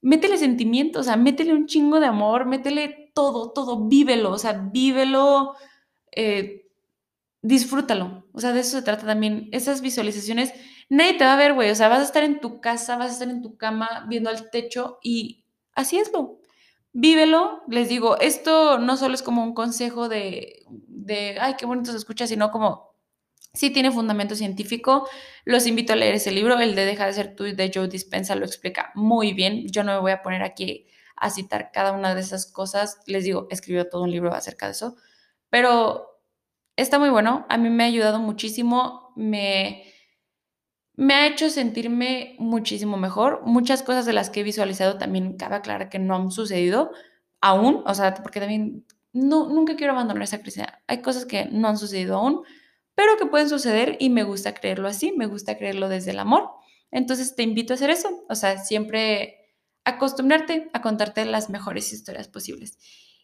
métele 0.01 0.37
sentimientos, 0.37 1.01
o 1.01 1.03
sea, 1.03 1.17
métele 1.17 1.53
un 1.53 1.67
chingo 1.67 1.99
de 1.99 2.07
amor, 2.07 2.45
métele 2.45 3.11
todo, 3.13 3.51
todo, 3.51 3.87
vívelo, 3.87 4.31
o 4.31 4.37
sea, 4.37 4.53
vívelo. 4.71 5.55
Eh, 6.15 6.61
disfrútalo. 7.41 8.25
O 8.33 8.39
sea, 8.39 8.53
de 8.53 8.61
eso 8.61 8.77
se 8.77 8.83
trata 8.83 9.05
también. 9.05 9.49
Esas 9.51 9.81
visualizaciones, 9.81 10.53
nadie 10.89 11.13
te 11.13 11.25
va 11.25 11.33
a 11.33 11.37
ver, 11.37 11.53
güey. 11.53 11.71
O 11.71 11.75
sea, 11.75 11.89
vas 11.89 11.99
a 11.99 12.03
estar 12.03 12.23
en 12.23 12.39
tu 12.39 12.61
casa, 12.61 12.97
vas 12.97 13.09
a 13.11 13.13
estar 13.13 13.29
en 13.29 13.41
tu 13.41 13.57
cama 13.57 14.05
viendo 14.07 14.29
al 14.29 14.49
techo 14.49 14.99
y 15.03 15.45
así 15.73 15.97
es 15.97 16.11
lo. 16.13 16.39
Vívelo, 16.93 17.61
les 17.69 17.87
digo, 17.89 18.19
esto 18.19 18.77
no 18.77 18.97
solo 18.97 19.15
es 19.15 19.23
como 19.23 19.43
un 19.43 19.53
consejo 19.53 20.09
de, 20.09 20.65
de 20.69 21.37
ay, 21.39 21.55
qué 21.57 21.65
bonito 21.65 21.91
se 21.91 21.97
escucha, 21.97 22.27
sino 22.27 22.51
como 22.51 22.90
sí 23.53 23.69
tiene 23.69 23.91
fundamento 23.91 24.35
científico. 24.35 25.07
Los 25.45 25.67
invito 25.67 25.93
a 25.93 25.95
leer 25.95 26.15
ese 26.15 26.31
libro, 26.31 26.59
el 26.59 26.75
de 26.75 26.85
Deja 26.85 27.05
de 27.05 27.13
ser 27.13 27.35
tú 27.35 27.43
de 27.43 27.71
Joe 27.73 27.87
Dispensa 27.87 28.35
lo 28.35 28.45
explica 28.45 28.91
muy 28.95 29.33
bien. 29.33 29.67
Yo 29.67 29.83
no 29.83 29.93
me 29.93 29.99
voy 29.99 30.11
a 30.11 30.21
poner 30.21 30.43
aquí 30.43 30.87
a 31.15 31.29
citar 31.29 31.71
cada 31.71 31.91
una 31.91 32.15
de 32.15 32.21
esas 32.21 32.51
cosas. 32.51 32.99
Les 33.05 33.23
digo, 33.23 33.47
escribió 33.49 33.89
todo 33.89 34.03
un 34.03 34.11
libro 34.11 34.33
acerca 34.33 34.65
de 34.65 34.73
eso, 34.73 34.95
pero 35.49 36.21
está 36.75 36.99
muy 36.99 37.09
bueno. 37.09 37.45
A 37.49 37.57
mí 37.57 37.69
me 37.69 37.83
ha 37.83 37.87
ayudado 37.87 38.19
muchísimo, 38.19 39.13
me, 39.15 39.83
ha 41.09 41.27
hecho 41.27 41.49
sentirme 41.49 42.35
muchísimo 42.39 42.97
mejor. 42.97 43.41
Muchas 43.45 43.83
cosas 43.83 44.05
de 44.05 44.13
las 44.13 44.29
que 44.29 44.41
he 44.41 44.43
visualizado 44.43 44.97
también 44.97 45.37
cabe 45.37 45.55
aclarar 45.55 45.89
que 45.89 45.99
no 45.99 46.15
han 46.15 46.31
sucedido 46.31 46.91
aún, 47.41 47.83
o 47.85 47.93
sea, 47.93 48.13
porque 48.15 48.39
también 48.39 48.85
no, 49.13 49.49
nunca 49.49 49.75
quiero 49.75 49.93
abandonar 49.93 50.23
esa 50.23 50.41
crisis. 50.41 50.63
Hay 50.87 51.01
cosas 51.01 51.25
que 51.25 51.45
no 51.45 51.67
han 51.67 51.77
sucedido 51.77 52.17
aún, 52.17 52.43
pero 52.95 53.17
que 53.17 53.25
pueden 53.25 53.49
suceder 53.49 53.97
y 53.99 54.09
me 54.09 54.23
gusta 54.23 54.53
creerlo 54.53 54.87
así, 54.87 55.13
me 55.15 55.25
gusta 55.25 55.57
creerlo 55.57 55.89
desde 55.89 56.11
el 56.11 56.19
amor. 56.19 56.49
Entonces 56.91 57.35
te 57.35 57.43
invito 57.43 57.73
a 57.73 57.75
hacer 57.75 57.89
eso, 57.89 58.23
o 58.29 58.35
sea, 58.35 58.57
siempre 58.57 59.41
acostumbrarte 59.85 60.69
a 60.73 60.81
contarte 60.81 61.25
las 61.25 61.49
mejores 61.49 61.91
historias 61.93 62.27
posibles. 62.27 62.77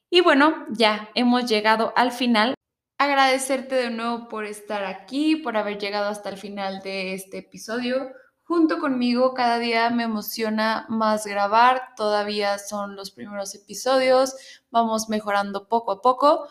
Y 0.09 0.21
bueno, 0.21 0.65
ya 0.69 1.09
hemos 1.15 1.45
llegado 1.49 1.93
al 1.95 2.11
final. 2.11 2.53
Agradecerte 2.97 3.75
de 3.75 3.89
nuevo 3.91 4.27
por 4.27 4.45
estar 4.45 4.83
aquí, 4.85 5.35
por 5.35 5.57
haber 5.57 5.77
llegado 5.77 6.09
hasta 6.09 6.29
el 6.29 6.37
final 6.37 6.81
de 6.81 7.13
este 7.13 7.39
episodio. 7.39 8.11
Junto 8.43 8.79
conmigo, 8.79 9.33
cada 9.33 9.59
día 9.59 9.89
me 9.89 10.03
emociona 10.03 10.85
más 10.87 11.27
grabar, 11.27 11.89
todavía 11.97 12.57
son 12.57 12.95
los 12.95 13.11
primeros 13.11 13.53
episodios, 13.53 14.35
vamos 14.71 15.09
mejorando 15.09 15.67
poco 15.67 15.91
a 15.91 16.01
poco, 16.01 16.47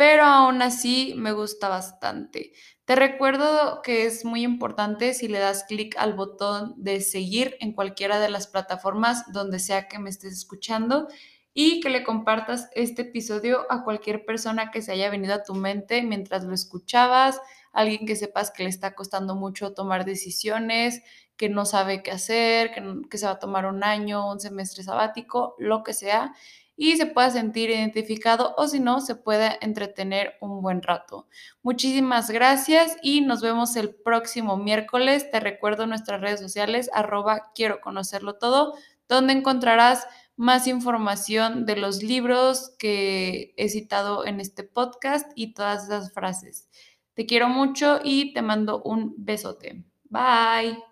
pero 0.00 0.24
aún 0.24 0.62
así 0.62 1.12
me 1.18 1.32
gusta 1.32 1.68
bastante. 1.68 2.54
Te 2.86 2.96
recuerdo 2.96 3.82
que 3.82 4.06
es 4.06 4.24
muy 4.24 4.44
importante 4.44 5.12
si 5.12 5.28
le 5.28 5.38
das 5.38 5.64
clic 5.64 5.94
al 5.98 6.14
botón 6.14 6.72
de 6.78 7.02
seguir 7.02 7.58
en 7.60 7.74
cualquiera 7.74 8.18
de 8.18 8.30
las 8.30 8.46
plataformas 8.46 9.30
donde 9.30 9.58
sea 9.58 9.88
que 9.88 9.98
me 9.98 10.08
estés 10.08 10.32
escuchando 10.32 11.08
y 11.52 11.80
que 11.80 11.90
le 11.90 12.02
compartas 12.02 12.70
este 12.74 13.02
episodio 13.02 13.70
a 13.70 13.84
cualquier 13.84 14.24
persona 14.24 14.70
que 14.70 14.80
se 14.80 14.92
haya 14.92 15.10
venido 15.10 15.34
a 15.34 15.42
tu 15.42 15.54
mente 15.54 16.00
mientras 16.00 16.44
lo 16.44 16.54
escuchabas, 16.54 17.38
alguien 17.70 18.06
que 18.06 18.16
sepas 18.16 18.50
que 18.50 18.62
le 18.62 18.70
está 18.70 18.94
costando 18.94 19.34
mucho 19.34 19.74
tomar 19.74 20.06
decisiones, 20.06 21.02
que 21.36 21.50
no 21.50 21.66
sabe 21.66 22.02
qué 22.02 22.12
hacer, 22.12 22.72
que, 22.72 22.82
que 23.10 23.18
se 23.18 23.26
va 23.26 23.32
a 23.32 23.38
tomar 23.38 23.66
un 23.66 23.84
año, 23.84 24.30
un 24.30 24.40
semestre 24.40 24.82
sabático, 24.82 25.56
lo 25.58 25.82
que 25.82 25.92
sea 25.92 26.32
y 26.82 26.96
se 26.96 27.04
pueda 27.04 27.28
sentir 27.28 27.68
identificado 27.68 28.54
o 28.56 28.66
si 28.66 28.80
no, 28.80 29.02
se 29.02 29.14
pueda 29.14 29.54
entretener 29.60 30.38
un 30.40 30.62
buen 30.62 30.80
rato. 30.80 31.28
Muchísimas 31.62 32.30
gracias 32.30 32.96
y 33.02 33.20
nos 33.20 33.42
vemos 33.42 33.76
el 33.76 33.94
próximo 33.94 34.56
miércoles. 34.56 35.30
Te 35.30 35.40
recuerdo 35.40 35.86
nuestras 35.86 36.22
redes 36.22 36.40
sociales, 36.40 36.88
arroba 36.94 37.52
quiero 37.54 37.82
conocerlo 37.82 38.36
todo, 38.36 38.72
donde 39.10 39.34
encontrarás 39.34 40.06
más 40.36 40.66
información 40.66 41.66
de 41.66 41.76
los 41.76 42.02
libros 42.02 42.74
que 42.78 43.52
he 43.58 43.68
citado 43.68 44.24
en 44.24 44.40
este 44.40 44.64
podcast 44.64 45.30
y 45.34 45.52
todas 45.52 45.84
esas 45.84 46.14
frases. 46.14 46.70
Te 47.12 47.26
quiero 47.26 47.50
mucho 47.50 48.00
y 48.02 48.32
te 48.32 48.40
mando 48.40 48.80
un 48.84 49.12
besote. 49.18 49.84
Bye. 50.04 50.89